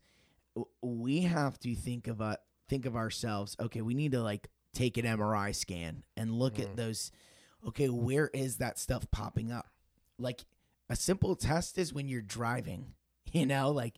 we 0.82 1.22
have 1.22 1.58
to 1.60 1.74
think 1.74 2.06
of 2.08 2.20
a 2.20 2.38
think 2.68 2.86
of 2.86 2.96
ourselves. 2.96 3.56
Okay, 3.60 3.80
we 3.82 3.94
need 3.94 4.12
to 4.12 4.22
like 4.22 4.48
take 4.72 4.96
an 4.96 5.04
MRI 5.04 5.54
scan 5.54 6.02
and 6.16 6.32
look 6.38 6.54
Mm. 6.54 6.62
at 6.62 6.76
those. 6.76 7.10
Okay, 7.68 7.88
where 7.88 8.28
is 8.28 8.56
that 8.56 8.78
stuff 8.78 9.10
popping 9.10 9.52
up? 9.52 9.66
Like 10.18 10.44
a 10.88 10.96
simple 10.96 11.36
test 11.36 11.78
is 11.78 11.92
when 11.92 12.08
you're 12.08 12.22
driving. 12.22 12.94
You 13.32 13.46
know, 13.46 13.70
like 13.70 13.94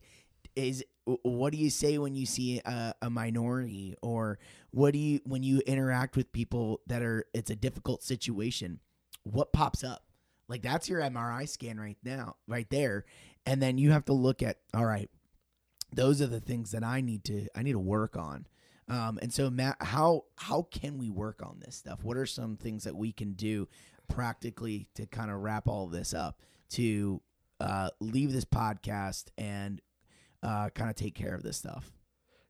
is 0.55 0.81
what 1.03 1.51
do 1.51 1.57
you 1.57 1.69
say 1.69 1.97
when 1.97 2.15
you 2.15 2.25
see 2.25 2.61
a, 2.63 2.95
a 3.01 3.09
minority 3.09 3.95
or 4.01 4.39
what 4.71 4.93
do 4.93 4.97
you 4.99 5.19
when 5.25 5.43
you 5.43 5.59
interact 5.67 6.15
with 6.15 6.31
people 6.31 6.79
that 6.87 7.01
are 7.01 7.25
it's 7.33 7.49
a 7.49 7.55
difficult 7.57 8.01
situation 8.01 8.79
what 9.23 9.51
pops 9.51 9.83
up 9.83 10.04
like 10.47 10.61
that's 10.61 10.89
your 10.89 11.01
mri 11.01 11.47
scan 11.47 11.79
right 11.79 11.97
now 12.03 12.35
right 12.47 12.69
there. 12.69 13.05
And 13.45 13.61
then 13.61 13.77
you 13.77 13.91
have 13.91 14.05
to 14.05 14.13
look 14.13 14.41
at 14.41 14.57
all 14.73 14.85
right 14.85 15.09
those 15.93 16.21
are 16.21 16.27
the 16.27 16.41
things 16.41 16.71
that 16.71 16.83
i 16.83 16.99
need 16.99 17.23
to 17.23 17.47
i 17.55 17.63
need 17.63 17.73
to 17.73 17.79
work 17.79 18.17
on. 18.17 18.47
Um, 18.87 19.17
and 19.21 19.33
so 19.33 19.49
matt 19.49 19.77
how 19.79 20.25
how 20.35 20.63
can 20.63 20.97
we 20.97 21.09
work 21.09 21.41
on 21.43 21.59
this 21.63 21.75
stuff? 21.75 22.03
What 22.03 22.17
are 22.17 22.25
some 22.25 22.57
things 22.57 22.83
that 22.83 22.95
we 22.95 23.11
can 23.11 23.33
do 23.33 23.67
practically 24.07 24.87
to 24.95 25.05
kind 25.05 25.31
of 25.31 25.41
wrap 25.41 25.67
all 25.67 25.85
of 25.85 25.91
this 25.91 26.13
up 26.13 26.41
to 26.71 27.21
uh, 27.59 27.89
leave 27.99 28.33
this 28.33 28.45
podcast 28.45 29.25
and 29.37 29.81
uh, 30.43 30.69
kind 30.69 30.89
of 30.89 30.95
take 30.95 31.15
care 31.15 31.33
of 31.33 31.43
this 31.43 31.57
stuff? 31.57 31.91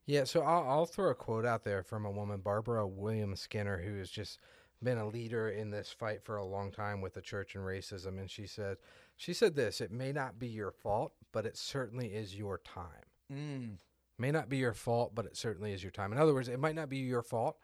Yeah, 0.05 0.23
so 0.25 0.41
I'll, 0.41 0.67
I'll 0.69 0.85
throw 0.85 1.09
a 1.09 1.15
quote 1.15 1.45
out 1.45 1.63
there 1.63 1.81
from 1.81 2.05
a 2.05 2.11
woman, 2.11 2.41
Barbara 2.41 2.85
Williams 2.85 3.41
Skinner, 3.41 3.81
who 3.81 3.99
is 3.99 4.11
just 4.11 4.39
been 4.83 4.97
a 4.97 5.07
leader 5.07 5.49
in 5.49 5.71
this 5.71 5.91
fight 5.91 6.23
for 6.23 6.37
a 6.37 6.45
long 6.45 6.71
time 6.71 7.01
with 7.01 7.13
the 7.13 7.21
church 7.21 7.55
and 7.55 7.63
racism. 7.63 8.19
And 8.19 8.29
she 8.29 8.45
said, 8.47 8.77
she 9.15 9.33
said 9.33 9.55
this: 9.55 9.81
"It 9.81 9.91
may 9.91 10.11
not 10.11 10.37
be 10.39 10.47
your 10.47 10.71
fault, 10.71 11.13
but 11.31 11.45
it 11.45 11.57
certainly 11.57 12.07
is 12.07 12.35
your 12.35 12.57
time. 12.59 13.05
mm. 13.31 13.77
May 14.17 14.31
not 14.31 14.47
be 14.47 14.57
your 14.57 14.73
fault, 14.73 15.13
but 15.13 15.25
it 15.25 15.35
certainly 15.35 15.73
is 15.73 15.83
your 15.83 15.91
time. 15.91 16.13
In 16.13 16.17
other 16.17 16.33
words, 16.33 16.47
it 16.47 16.59
might 16.59 16.75
not 16.75 16.89
be 16.89 16.97
your 16.99 17.21
fault 17.21 17.57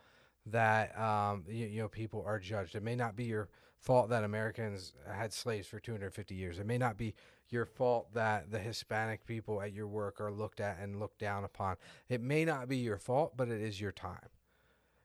that 0.48 0.98
um, 1.00 1.46
you, 1.48 1.66
you 1.68 1.82
know 1.82 1.88
people 1.88 2.24
are 2.26 2.40
judged. 2.40 2.76
It 2.76 2.84
may 2.84 2.96
not 2.96 3.16
be 3.16 3.24
your 3.26 3.50
fault 3.80 4.10
that 4.10 4.24
Americans 4.24 4.94
had 5.10 5.32
slaves 5.34 5.68
for 5.68 5.80
250 5.80 6.36
years. 6.36 6.60
It 6.60 6.66
may 6.66 6.78
not 6.78 6.98
be 6.98 7.14
your 7.50 7.66
fault 7.66 8.14
that 8.14 8.52
the 8.52 8.60
Hispanic 8.60 9.26
people 9.26 9.62
at 9.62 9.74
your 9.74 9.88
work 9.88 10.20
are 10.22 10.32
looked 10.32 10.60
at 10.60 10.78
and 10.80 11.00
looked 11.00 11.20
down 11.20 11.44
upon. 11.44 11.78
It 12.10 12.22
may 12.22 12.46
not 12.46 12.68
be 12.70 12.78
your 12.78 12.98
fault, 12.98 13.34
but 13.36 13.50
it 13.50 13.62
is 13.62 13.80
your 13.82 13.92
time. 13.92 14.30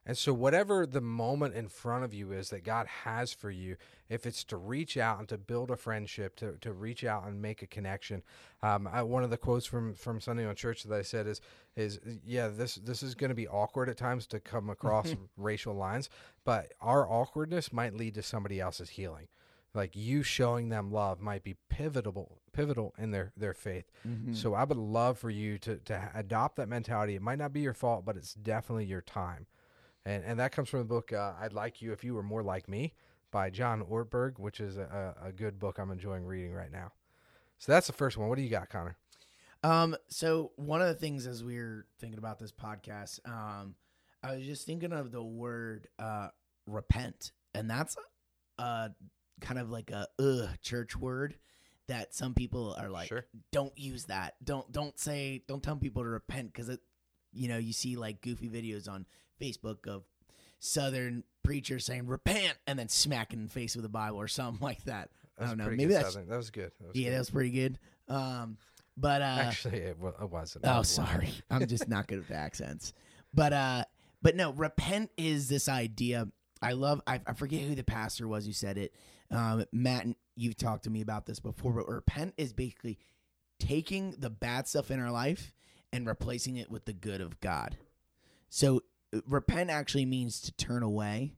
And 0.08 0.16
so, 0.16 0.32
whatever 0.32 0.86
the 0.86 1.00
moment 1.00 1.54
in 1.54 1.68
front 1.68 2.04
of 2.04 2.14
you 2.14 2.30
is 2.30 2.50
that 2.50 2.62
God 2.62 2.86
has 2.86 3.32
for 3.32 3.50
you, 3.50 3.76
if 4.08 4.24
it's 4.24 4.44
to 4.44 4.56
reach 4.56 4.96
out 4.96 5.18
and 5.18 5.28
to 5.28 5.36
build 5.36 5.70
a 5.72 5.76
friendship, 5.76 6.36
to, 6.36 6.52
to 6.60 6.72
reach 6.72 7.02
out 7.04 7.26
and 7.26 7.42
make 7.42 7.60
a 7.60 7.66
connection. 7.66 8.22
Um, 8.62 8.88
I, 8.90 9.02
one 9.02 9.24
of 9.24 9.30
the 9.30 9.36
quotes 9.36 9.66
from, 9.66 9.94
from 9.94 10.20
Sunday 10.20 10.46
on 10.46 10.54
Church 10.54 10.84
that 10.84 10.96
I 10.96 11.02
said 11.02 11.26
is, 11.26 11.40
is 11.74 11.98
yeah, 12.24 12.46
this, 12.46 12.76
this 12.76 13.02
is 13.02 13.16
going 13.16 13.30
to 13.30 13.34
be 13.34 13.48
awkward 13.48 13.88
at 13.88 13.96
times 13.96 14.28
to 14.28 14.38
come 14.38 14.70
across 14.70 15.16
racial 15.36 15.74
lines, 15.74 16.08
but 16.44 16.72
our 16.80 17.10
awkwardness 17.10 17.72
might 17.72 17.94
lead 17.96 18.14
to 18.14 18.22
somebody 18.22 18.60
else's 18.60 18.90
healing. 18.90 19.26
Like 19.74 19.94
you 19.94 20.22
showing 20.22 20.68
them 20.68 20.90
love 20.92 21.20
might 21.20 21.42
be 21.42 21.56
pivotal, 21.68 22.38
pivotal 22.52 22.94
in 22.96 23.10
their, 23.10 23.32
their 23.36 23.52
faith. 23.52 23.90
So 24.34 24.54
I 24.54 24.64
would 24.64 24.78
love 24.78 25.18
for 25.18 25.30
you 25.30 25.58
to, 25.58 25.76
to 25.76 26.10
adopt 26.14 26.56
that 26.56 26.68
mentality. 26.68 27.16
It 27.16 27.22
might 27.22 27.38
not 27.38 27.52
be 27.52 27.60
your 27.60 27.74
fault, 27.74 28.04
but 28.06 28.16
it's 28.16 28.32
definitely 28.34 28.86
your 28.86 29.02
time. 29.02 29.46
And, 30.06 30.24
and 30.24 30.40
that 30.40 30.52
comes 30.52 30.68
from 30.68 30.78
the 30.78 30.84
book 30.86 31.12
uh, 31.12 31.32
I'd 31.40 31.52
Like 31.52 31.82
You 31.82 31.92
If 31.92 32.04
You 32.04 32.14
Were 32.14 32.22
More 32.22 32.42
Like 32.42 32.68
Me 32.68 32.94
by 33.32 33.50
John 33.50 33.82
Ortberg, 33.82 34.38
which 34.38 34.60
is 34.60 34.78
a, 34.78 35.14
a 35.22 35.28
a 35.28 35.32
good 35.32 35.58
book 35.58 35.78
I'm 35.78 35.90
enjoying 35.90 36.24
reading 36.24 36.52
right 36.54 36.70
now. 36.72 36.92
So 37.58 37.72
that's 37.72 37.88
the 37.88 37.92
first 37.92 38.16
one. 38.16 38.28
What 38.28 38.36
do 38.36 38.42
you 38.42 38.48
got, 38.48 38.70
Connor? 38.70 38.96
Um, 39.64 39.96
so 40.08 40.52
one 40.56 40.80
of 40.80 40.86
the 40.88 40.94
things 40.94 41.26
as 41.26 41.42
we 41.42 41.58
are 41.58 41.86
thinking 41.98 42.18
about 42.18 42.38
this 42.38 42.52
podcast, 42.52 43.18
um, 43.28 43.74
I 44.22 44.36
was 44.36 44.46
just 44.46 44.64
thinking 44.64 44.92
of 44.92 45.10
the 45.10 45.22
word 45.22 45.88
uh 45.98 46.28
repent. 46.66 47.32
And 47.54 47.68
that's 47.68 47.96
uh 48.58 48.90
kind 49.40 49.58
of 49.58 49.70
like 49.70 49.90
a 49.90 50.06
ugh 50.20 50.48
church 50.62 50.96
word 50.96 51.34
that 51.88 52.14
some 52.14 52.32
people 52.34 52.76
are 52.80 52.88
like, 52.88 53.08
Sure. 53.08 53.26
don't 53.50 53.76
use 53.76 54.04
that. 54.04 54.34
Don't 54.44 54.70
don't 54.70 54.98
say 54.98 55.42
don't 55.48 55.62
tell 55.62 55.76
people 55.76 56.04
to 56.04 56.08
repent 56.08 56.52
because 56.52 56.68
it 56.68 56.80
you 57.36 57.48
know, 57.48 57.58
you 57.58 57.72
see 57.72 57.96
like 57.96 58.20
goofy 58.20 58.48
videos 58.48 58.88
on 58.88 59.06
Facebook 59.40 59.86
of 59.86 60.04
southern 60.58 61.24
preachers 61.42 61.84
saying 61.84 62.06
repent 62.06 62.56
and 62.66 62.78
then 62.78 62.88
smacking 62.88 63.38
in 63.38 63.46
the 63.46 63.50
face 63.52 63.76
with 63.76 63.84
a 63.84 63.90
Bible 63.90 64.18
or 64.18 64.28
something 64.28 64.58
like 64.64 64.82
that. 64.84 65.10
I 65.38 65.46
don't 65.46 65.58
know. 65.58 65.68
Maybe 65.68 65.86
that's 65.86 66.14
Southern. 66.14 66.28
That 66.28 66.36
was 66.36 66.50
good. 66.50 66.72
That 66.80 66.88
was 66.88 66.96
yeah, 66.96 67.08
good. 67.08 67.14
that 67.14 67.18
was 67.18 67.30
pretty 67.30 67.50
good. 67.50 67.78
Um 68.08 68.56
but 68.96 69.20
uh 69.20 69.38
Actually, 69.40 69.78
it, 69.78 69.98
wa- 69.98 70.14
it 70.20 70.30
wasn't. 70.30 70.64
Oh, 70.66 70.82
sorry. 70.82 71.30
I'm 71.50 71.66
just 71.66 71.88
not 71.88 72.06
good 72.06 72.18
with 72.18 72.30
accents. 72.30 72.92
But 73.34 73.52
uh 73.52 73.84
but 74.22 74.34
no, 74.34 74.52
repent 74.52 75.10
is 75.16 75.48
this 75.48 75.68
idea. 75.68 76.28
I 76.62 76.72
love 76.72 77.02
I, 77.06 77.20
I 77.26 77.34
forget 77.34 77.60
who 77.62 77.74
the 77.74 77.84
pastor 77.84 78.26
was 78.26 78.46
who 78.46 78.52
said 78.52 78.78
it. 78.78 78.94
Um 79.30 79.64
Matt 79.72 80.06
you've 80.36 80.56
talked 80.56 80.84
to 80.84 80.90
me 80.90 81.02
about 81.02 81.26
this 81.26 81.38
before, 81.38 81.72
but 81.72 81.88
repent 81.88 82.34
is 82.38 82.52
basically 82.52 82.98
taking 83.58 84.12
the 84.18 84.30
bad 84.30 84.66
stuff 84.66 84.90
in 84.90 85.00
our 85.00 85.10
life 85.10 85.52
and 85.96 86.06
replacing 86.06 86.56
it 86.56 86.70
with 86.70 86.84
the 86.84 86.92
good 86.92 87.22
of 87.22 87.40
God. 87.40 87.78
So 88.50 88.82
uh, 89.14 89.20
repent 89.26 89.70
actually 89.70 90.04
means 90.04 90.42
to 90.42 90.52
turn 90.52 90.82
away, 90.82 91.32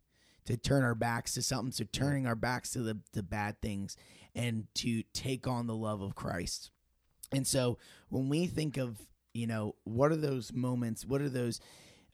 to 0.47 0.57
turn 0.57 0.83
our 0.83 0.97
backs 0.97 1.35
to 1.35 1.43
something, 1.43 1.71
so 1.71 1.85
turning 1.93 2.27
our 2.27 2.35
backs 2.35 2.73
to 2.73 2.81
the, 2.81 2.99
the 3.13 3.23
bad 3.23 3.63
things 3.63 3.97
and 4.35 4.67
to 4.75 5.05
take 5.13 5.47
on 5.47 5.69
the 5.69 5.77
love 5.77 6.03
of 6.03 6.17
Christ. 6.17 6.73
And 7.31 7.47
so 7.47 7.79
when 8.09 8.29
we 8.29 8.49
think 8.49 8.77
of, 8.77 8.99
you 9.33 9.47
know, 9.47 9.77
what 9.85 10.11
are 10.11 10.17
those 10.17 10.53
moments, 10.53 11.07
what 11.07 11.21
are 11.21 11.29
those 11.29 11.61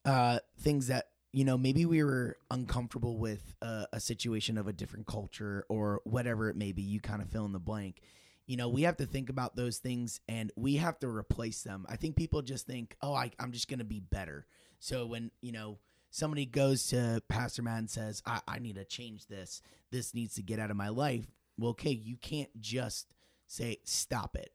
uh, 0.04 0.40
things 0.60 0.88
that, 0.88 1.06
you 1.32 1.46
know, 1.46 1.56
maybe 1.56 1.86
we 1.86 2.04
were 2.04 2.36
uncomfortable 2.50 3.16
with 3.16 3.54
uh, 3.62 3.86
a 3.90 4.00
situation 4.00 4.58
of 4.58 4.68
a 4.68 4.72
different 4.72 5.06
culture 5.06 5.64
or 5.70 6.02
whatever 6.04 6.50
it 6.50 6.56
may 6.56 6.72
be, 6.72 6.82
you 6.82 7.00
kind 7.00 7.22
of 7.22 7.30
fill 7.30 7.46
in 7.46 7.52
the 7.52 7.58
blank. 7.58 8.02
You 8.46 8.56
know, 8.56 8.68
we 8.68 8.82
have 8.82 8.98
to 8.98 9.06
think 9.06 9.30
about 9.30 9.56
those 9.56 9.78
things 9.78 10.20
and 10.28 10.52
we 10.56 10.76
have 10.76 10.98
to 11.00 11.08
replace 11.08 11.62
them. 11.62 11.86
I 11.88 11.96
think 11.96 12.16
people 12.16 12.42
just 12.42 12.66
think, 12.66 12.96
oh, 13.00 13.14
I, 13.14 13.30
I'm 13.38 13.52
just 13.52 13.68
going 13.68 13.78
to 13.78 13.84
be 13.84 14.00
better. 14.00 14.46
So 14.80 15.06
when, 15.06 15.30
you 15.40 15.52
know, 15.52 15.78
somebody 16.10 16.44
goes 16.44 16.86
to 16.88 17.22
Pastor 17.28 17.62
Matt 17.62 17.78
and 17.78 17.90
says, 17.90 18.22
I, 18.26 18.40
I 18.46 18.58
need 18.58 18.76
to 18.76 18.84
change 18.84 19.26
this, 19.26 19.62
this 19.90 20.14
needs 20.14 20.34
to 20.34 20.42
get 20.42 20.58
out 20.58 20.70
of 20.70 20.76
my 20.76 20.90
life. 20.90 21.26
Well, 21.58 21.70
okay, 21.70 21.90
you 21.90 22.16
can't 22.16 22.50
just 22.60 23.14
say, 23.46 23.78
stop 23.84 24.36
it. 24.36 24.50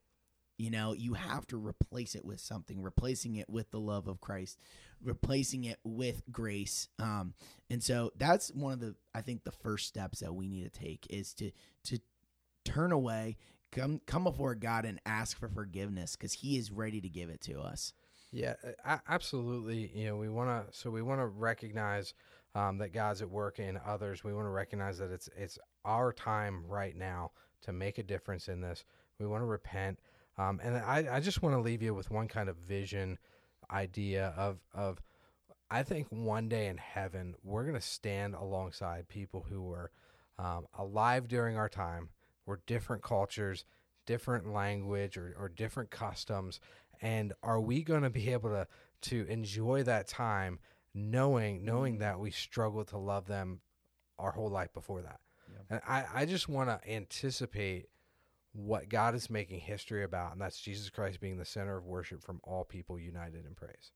You 0.58 0.70
know, 0.70 0.94
you 0.94 1.14
have 1.14 1.48
to 1.48 1.58
replace 1.58 2.16
it 2.16 2.26
with 2.26 2.42
something, 2.42 2.82
replacing 2.82 3.38
it 3.38 3.50
with 3.50 3.72
the 3.72 3.80
love 3.80 4.08
of 4.10 4.20
Christ, 4.20 4.60
replacing 5.02 5.64
it 5.64 5.80
with 5.86 6.22
grace. 6.32 6.90
Um, 7.00 7.34
and 7.70 7.82
so 7.82 8.12
that's 8.18 8.52
one 8.52 8.74
of 8.74 8.82
the, 8.82 8.96
I 9.16 9.22
think, 9.22 9.46
the 9.46 9.52
first 9.52 9.88
steps 9.88 10.20
that 10.20 10.36
we 10.36 10.50
need 10.50 10.66
to 10.66 10.80
take 10.80 11.08
is 11.10 11.34
to 11.36 11.52
to 11.86 12.00
turn 12.66 12.92
away, 12.92 13.38
come 13.72 14.02
come 14.06 14.24
before 14.24 14.56
God 14.56 14.86
and 14.86 15.00
ask 15.06 15.38
for 15.38 15.48
forgiveness 15.48 16.16
because 16.16 16.34
He 16.34 16.58
is 16.58 16.72
ready 16.72 17.02
to 17.02 17.10
give 17.10 17.30
it 17.30 17.42
to 17.42 17.60
us. 17.60 17.94
Yeah, 18.32 18.54
absolutely. 19.08 19.92
You 19.94 20.08
know, 20.08 20.16
we 20.18 20.30
want 20.30 20.50
to. 20.50 20.78
So 20.78 20.90
we 20.90 21.02
want 21.02 21.20
to 21.22 21.28
recognize 21.28 22.14
um, 22.56 22.78
that 22.80 22.94
God's 22.94 23.22
at 23.22 23.30
work 23.30 23.60
in 23.60 23.80
others. 23.86 24.24
We 24.24 24.34
want 24.34 24.46
to 24.46 24.52
recognize 24.52 24.98
that 25.00 25.12
it's 25.12 25.30
it's 25.36 25.58
our 25.86 26.14
time 26.14 26.64
right 26.68 26.96
now 26.96 27.32
to 27.62 27.74
make 27.74 27.98
a 27.98 28.04
difference 28.04 28.48
in 28.48 28.62
this. 28.62 28.84
We 29.20 29.28
want 29.28 29.42
to 29.42 29.48
repent. 29.48 30.00
Um, 30.38 30.62
and 30.64 30.78
I, 30.78 31.08
I 31.12 31.20
just 31.20 31.42
want 31.42 31.56
to 31.56 31.60
leave 31.62 31.82
you 31.82 31.94
with 31.94 32.10
one 32.10 32.28
kind 32.28 32.48
of 32.48 32.56
vision 32.56 33.18
idea 33.72 34.34
of, 34.38 34.60
of 34.74 35.02
I 35.70 35.84
think 35.84 36.08
one 36.10 36.48
day 36.48 36.68
in 36.68 36.78
heaven, 36.78 37.36
we're 37.44 37.64
going 37.64 37.76
to 37.76 37.82
stand 37.82 38.36
alongside 38.36 39.08
people 39.10 39.46
who 39.50 39.62
were 39.62 39.92
um, 40.38 40.66
alive 40.78 41.28
during 41.28 41.58
our 41.58 41.70
time, 41.70 42.10
were 42.50 42.60
different 42.66 43.04
cultures, 43.04 43.64
different 44.06 44.52
language, 44.52 45.18
or, 45.18 45.36
or 45.40 45.48
different 45.48 45.92
customs. 45.92 46.60
And 47.02 47.32
are 47.44 47.62
we 47.62 47.84
going 47.84 48.02
to 48.02 48.10
be 48.10 48.34
able 48.34 48.50
to, 48.50 48.68
to 49.04 49.26
enjoy 49.30 49.84
that 49.84 50.08
time 50.08 50.60
knowing, 50.94 51.64
knowing 51.64 52.00
that 52.00 52.20
we 52.20 52.32
struggled 52.32 52.88
to 52.90 52.98
love 52.98 53.28
them 53.28 53.62
our 54.18 54.32
whole 54.32 54.50
life 54.50 54.74
before 54.74 55.04
that? 55.04 55.20
And 55.70 55.80
I, 55.88 56.06
I 56.14 56.26
just 56.26 56.50
want 56.50 56.70
to 56.70 56.92
anticipate 56.92 57.88
what 58.54 58.90
God 58.90 59.14
is 59.14 59.30
making 59.30 59.60
history 59.60 60.04
about, 60.04 60.32
and 60.32 60.42
that's 60.42 60.60
Jesus 60.60 60.90
Christ 60.90 61.20
being 61.20 61.38
the 61.38 61.46
center 61.46 61.78
of 61.78 61.86
worship 61.86 62.24
from 62.24 62.42
all 62.44 62.66
people 62.66 63.00
united 63.00 63.46
in 63.46 63.54
praise. 63.54 63.92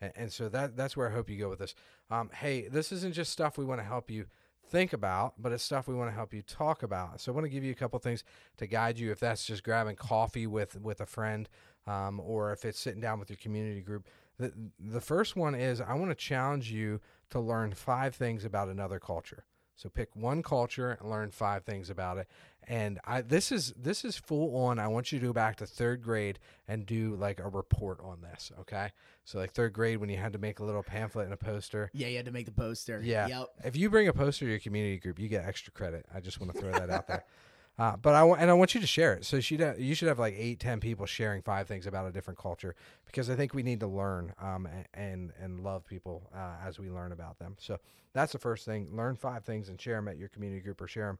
And, 0.00 0.12
and 0.14 0.32
so 0.32 0.48
that 0.48 0.76
that's 0.76 0.96
where 0.96 1.08
I 1.08 1.12
hope 1.12 1.28
you 1.28 1.38
go 1.38 1.50
with 1.50 1.58
this. 1.58 1.74
Um, 2.10 2.30
hey, 2.32 2.68
this 2.68 2.92
isn't 2.92 3.14
just 3.14 3.32
stuff 3.32 3.58
we 3.58 3.64
want 3.64 3.80
to 3.80 3.86
help 3.86 4.10
you 4.10 4.26
think 4.68 4.92
about, 4.92 5.34
but 5.38 5.52
it's 5.52 5.62
stuff 5.62 5.88
we 5.88 5.94
want 5.94 6.10
to 6.10 6.14
help 6.14 6.34
you 6.34 6.42
talk 6.42 6.82
about. 6.82 7.20
So 7.20 7.32
I 7.32 7.34
want 7.34 7.44
to 7.44 7.50
give 7.50 7.64
you 7.64 7.72
a 7.72 7.76
couple 7.76 7.98
things 7.98 8.24
to 8.56 8.66
guide 8.66 8.98
you 8.98 9.10
if 9.10 9.20
that's 9.20 9.44
just 9.44 9.62
grabbing 9.62 9.96
coffee 9.96 10.46
with 10.46 10.80
with 10.80 11.00
a 11.00 11.06
friend, 11.06 11.48
um, 11.86 12.20
or 12.20 12.52
if 12.52 12.64
it's 12.64 12.80
sitting 12.80 13.00
down 13.00 13.18
with 13.18 13.30
your 13.30 13.36
community 13.36 13.80
group. 13.80 14.08
The, 14.38 14.52
the 14.78 15.00
first 15.00 15.36
one 15.36 15.54
is 15.54 15.80
I 15.80 15.94
want 15.94 16.10
to 16.10 16.16
challenge 16.16 16.70
you 16.70 17.00
to 17.30 17.40
learn 17.40 17.72
five 17.72 18.14
things 18.14 18.44
about 18.44 18.68
another 18.68 18.98
culture. 18.98 19.44
So 19.76 19.88
pick 19.88 20.14
one 20.14 20.42
culture 20.42 20.96
and 21.00 21.10
learn 21.10 21.30
five 21.30 21.64
things 21.64 21.90
about 21.90 22.18
it. 22.18 22.28
And 22.66 22.98
I 23.04 23.20
this 23.20 23.52
is 23.52 23.74
this 23.76 24.04
is 24.04 24.16
full 24.16 24.56
on. 24.64 24.78
I 24.78 24.88
want 24.88 25.12
you 25.12 25.18
to 25.18 25.26
go 25.26 25.32
back 25.32 25.56
to 25.56 25.66
third 25.66 26.02
grade 26.02 26.38
and 26.66 26.86
do 26.86 27.14
like 27.16 27.40
a 27.40 27.48
report 27.48 28.00
on 28.02 28.22
this. 28.22 28.52
Okay. 28.60 28.90
So 29.24 29.38
like 29.38 29.52
third 29.52 29.72
grade 29.72 29.98
when 29.98 30.08
you 30.08 30.16
had 30.16 30.32
to 30.32 30.38
make 30.38 30.60
a 30.60 30.64
little 30.64 30.82
pamphlet 30.82 31.24
and 31.24 31.34
a 31.34 31.36
poster. 31.36 31.90
Yeah, 31.92 32.08
you 32.08 32.16
had 32.16 32.26
to 32.26 32.32
make 32.32 32.46
the 32.46 32.52
poster. 32.52 33.00
Yeah. 33.04 33.26
Yep. 33.26 33.48
If 33.64 33.76
you 33.76 33.90
bring 33.90 34.08
a 34.08 34.12
poster 34.12 34.46
to 34.46 34.50
your 34.50 34.60
community 34.60 34.98
group, 34.98 35.18
you 35.18 35.28
get 35.28 35.44
extra 35.44 35.72
credit. 35.72 36.06
I 36.14 36.20
just 36.20 36.40
want 36.40 36.54
to 36.54 36.60
throw 36.60 36.72
that 36.72 36.90
out 36.90 37.06
there. 37.06 37.24
Uh, 37.76 37.96
but 37.96 38.14
I 38.14 38.22
want, 38.22 38.40
and 38.40 38.50
I 38.50 38.54
want 38.54 38.74
you 38.74 38.80
to 38.80 38.86
share 38.86 39.14
it. 39.14 39.24
So 39.24 39.36
you 39.36 39.42
should 39.42 39.74
you 39.78 39.94
should 39.94 40.08
have 40.08 40.18
like 40.18 40.34
eight, 40.36 40.60
ten 40.60 40.78
people 40.78 41.06
sharing 41.06 41.42
five 41.42 41.66
things 41.66 41.86
about 41.86 42.06
a 42.06 42.12
different 42.12 42.38
culture 42.38 42.76
because 43.04 43.28
I 43.28 43.34
think 43.34 43.52
we 43.52 43.64
need 43.64 43.80
to 43.80 43.88
learn 43.88 44.32
um, 44.40 44.68
and 44.92 45.32
and 45.40 45.60
love 45.60 45.84
people 45.84 46.30
uh, 46.34 46.54
as 46.64 46.78
we 46.78 46.88
learn 46.88 47.10
about 47.10 47.38
them. 47.38 47.56
So 47.58 47.78
that's 48.12 48.32
the 48.32 48.38
first 48.38 48.64
thing. 48.64 48.88
Learn 48.92 49.16
five 49.16 49.44
things 49.44 49.68
and 49.68 49.80
share 49.80 49.96
them 49.96 50.08
at 50.08 50.18
your 50.18 50.28
community 50.28 50.60
group 50.60 50.80
or 50.80 50.86
share 50.86 51.08
them 51.08 51.18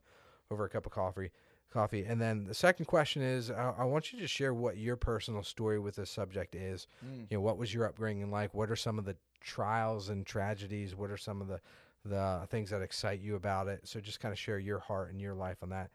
over 0.50 0.64
a 0.64 0.68
cup 0.68 0.86
of 0.86 0.92
coffee. 0.92 1.30
Coffee. 1.72 2.04
And 2.04 2.20
then 2.20 2.44
the 2.44 2.54
second 2.54 2.84
question 2.84 3.20
is, 3.20 3.50
I, 3.50 3.74
I 3.78 3.84
want 3.84 4.12
you 4.12 4.20
to 4.20 4.28
share 4.28 4.54
what 4.54 4.76
your 4.76 4.94
personal 4.94 5.42
story 5.42 5.80
with 5.80 5.96
this 5.96 6.08
subject 6.08 6.54
is. 6.54 6.86
Mm. 7.04 7.26
You 7.30 7.36
know, 7.38 7.40
what 7.40 7.58
was 7.58 7.74
your 7.74 7.84
upbringing 7.86 8.30
like? 8.30 8.54
What 8.54 8.70
are 8.70 8.76
some 8.76 8.96
of 8.96 9.04
the 9.04 9.16
trials 9.40 10.08
and 10.08 10.24
tragedies? 10.24 10.94
What 10.94 11.10
are 11.10 11.16
some 11.16 11.42
of 11.42 11.48
the 11.48 11.60
the 12.04 12.46
things 12.48 12.70
that 12.70 12.80
excite 12.80 13.20
you 13.20 13.34
about 13.34 13.66
it? 13.66 13.80
So 13.88 13.98
just 13.98 14.20
kind 14.20 14.30
of 14.30 14.38
share 14.38 14.60
your 14.60 14.78
heart 14.78 15.10
and 15.10 15.20
your 15.20 15.34
life 15.34 15.56
on 15.64 15.70
that. 15.70 15.90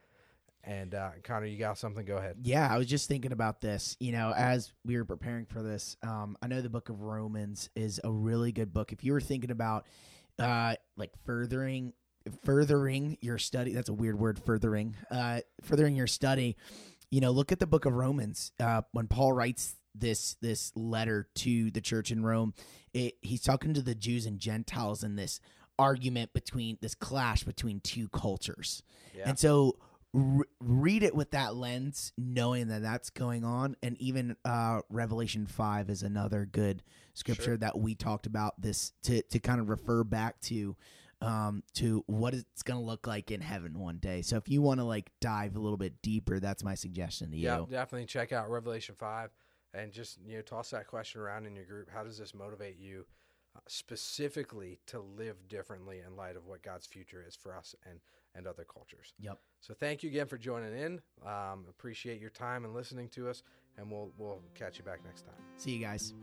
And 0.70 0.94
uh, 0.94 1.10
Connor, 1.24 1.48
you 1.48 1.58
got 1.58 1.80
something? 1.80 2.06
Go 2.06 2.18
ahead. 2.18 2.36
Yeah, 2.44 2.72
I 2.72 2.78
was 2.78 2.86
just 2.86 3.08
thinking 3.08 3.32
about 3.32 3.60
this. 3.60 3.98
You 4.00 4.12
know, 4.12 4.32
as 4.38 4.72
we 4.86 4.98
were 4.98 5.06
preparing 5.06 5.48
for 5.48 5.64
this, 5.64 5.98
um, 6.04 6.38
I 6.44 6.48
know 6.48 6.62
the 6.62 6.70
book 6.70 6.90
of 6.90 7.02
Romans 7.02 7.72
is 7.76 8.00
a 8.04 8.12
really 8.12 8.52
good 8.52 8.72
book. 8.72 8.92
If 8.92 9.04
you 9.04 9.14
were 9.14 9.20
thinking 9.20 9.50
about 9.50 9.88
uh, 10.38 10.76
like 10.96 11.12
furthering 11.26 11.94
furthering 12.44 13.18
your 13.20 13.40
study, 13.40 13.74
that's 13.74 13.90
a 13.90 13.94
weird 13.94 14.20
word, 14.20 14.38
furthering, 14.38 14.96
uh, 15.10 15.40
furthering 15.64 15.96
your 15.96 16.06
study. 16.06 16.56
You 17.10 17.22
know, 17.22 17.32
look 17.32 17.52
at 17.52 17.58
the 17.58 17.66
book 17.66 17.86
of 17.86 17.94
Romans. 17.94 18.52
Uh, 18.60 18.84
when 18.92 19.08
Paul 19.08 19.34
writes 19.34 19.76
this 19.96 20.36
this 20.40 20.72
letter 20.76 21.28
to 21.34 21.72
the 21.72 21.82
church 21.82 22.12
in 22.12 22.24
Rome, 22.24 22.54
it, 22.94 23.16
he's 23.22 23.42
talking 23.42 23.74
to 23.74 23.82
the 23.82 23.96
Jews 23.96 24.28
and 24.28 24.38
Gentiles 24.38 25.04
in 25.04 25.16
this 25.16 25.40
argument 25.80 26.32
between 26.34 26.78
this 26.80 26.94
clash 26.94 27.44
between 27.44 27.80
two 27.80 28.08
cultures. 28.10 28.84
Yeah. 29.16 29.30
And 29.30 29.40
so 29.40 29.78
re- 30.14 30.46
read 30.60 31.04
it 31.04 31.16
with 31.16 31.32
that 31.32 31.56
lens, 31.56 32.14
knowing 32.18 32.68
that 32.68 32.82
that's 32.82 33.10
going 33.10 33.44
on. 33.44 33.76
And 33.84 34.00
even 34.02 34.36
uh, 34.46 34.82
Revelation 34.90 35.46
5 35.48 35.90
is 35.90 36.04
another 36.04 36.46
good 36.46 36.84
scripture 37.14 37.44
Sure. 37.44 37.58
that 37.58 37.78
we 37.78 37.96
talked 37.96 38.26
about 38.26 38.62
this 38.62 38.94
to, 39.04 39.22
to 39.24 39.40
kind 39.40 39.60
of 39.60 39.70
refer 39.70 40.04
back 40.04 40.40
to. 40.42 40.76
Um, 41.22 41.64
to 41.74 42.06
what 42.08 42.34
it's 42.34 42.64
gonna 42.64 42.82
look 42.82 43.06
like 43.06 43.30
in 43.30 43.42
heaven 43.42 43.78
one 43.78 43.98
day. 43.98 44.22
So 44.22 44.38
if 44.38 44.48
you 44.48 44.62
want 44.62 44.80
to 44.80 44.86
like 44.86 45.12
dive 45.20 45.58
a 45.58 45.60
little 45.60 45.76
bit 45.76 46.02
deeper, 46.02 46.40
that's 46.40 46.64
my 46.64 46.76
suggestion 46.76 47.32
to 47.32 47.36
you. 47.38 47.44
Yeah, 47.44 47.66
definitely 47.70 48.06
check 48.06 48.32
out 48.32 48.50
Revelation 48.50 48.96
5 48.98 49.30
and 49.74 49.92
just, 49.92 50.18
you 50.26 50.38
know, 50.38 50.42
toss 50.42 50.70
that 50.70 50.88
question 50.88 51.20
around 51.20 51.46
in 51.46 51.58
your 51.58 51.66
group. 51.66 51.90
How 51.94 52.06
does 52.06 52.18
this 52.18 52.34
motivate 52.34 52.78
you 52.80 53.06
uh, 53.54 53.60
specifically 53.68 54.80
to 54.86 55.02
live 55.02 55.50
differently 55.50 56.00
in 56.08 56.16
light 56.16 56.38
of 56.38 56.46
what 56.46 56.64
God's 56.64 56.88
future 56.88 57.22
is 57.28 57.36
for 57.36 57.54
us 57.54 57.76
and, 57.86 58.00
and 58.34 58.48
other 58.48 58.64
cultures? 58.64 59.14
Yep. 59.20 59.40
So 59.62 59.74
thank 59.74 60.04
you 60.04 60.10
again 60.10 60.28
for 60.28 60.38
joining 60.38 60.78
in. 60.78 61.02
Um, 61.26 61.66
appreciate 61.70 62.20
your 62.20 62.30
time 62.30 62.66
and 62.66 62.74
listening 62.74 63.10
to 63.10 63.30
us, 63.30 63.44
and 63.78 63.92
we'll, 63.92 64.12
we'll 64.18 64.42
catch 64.56 64.78
you 64.78 64.84
back 64.84 65.04
next 65.06 65.24
time. 65.24 65.36
See 65.58 65.72
you 65.72 65.80
guys. 65.80 66.14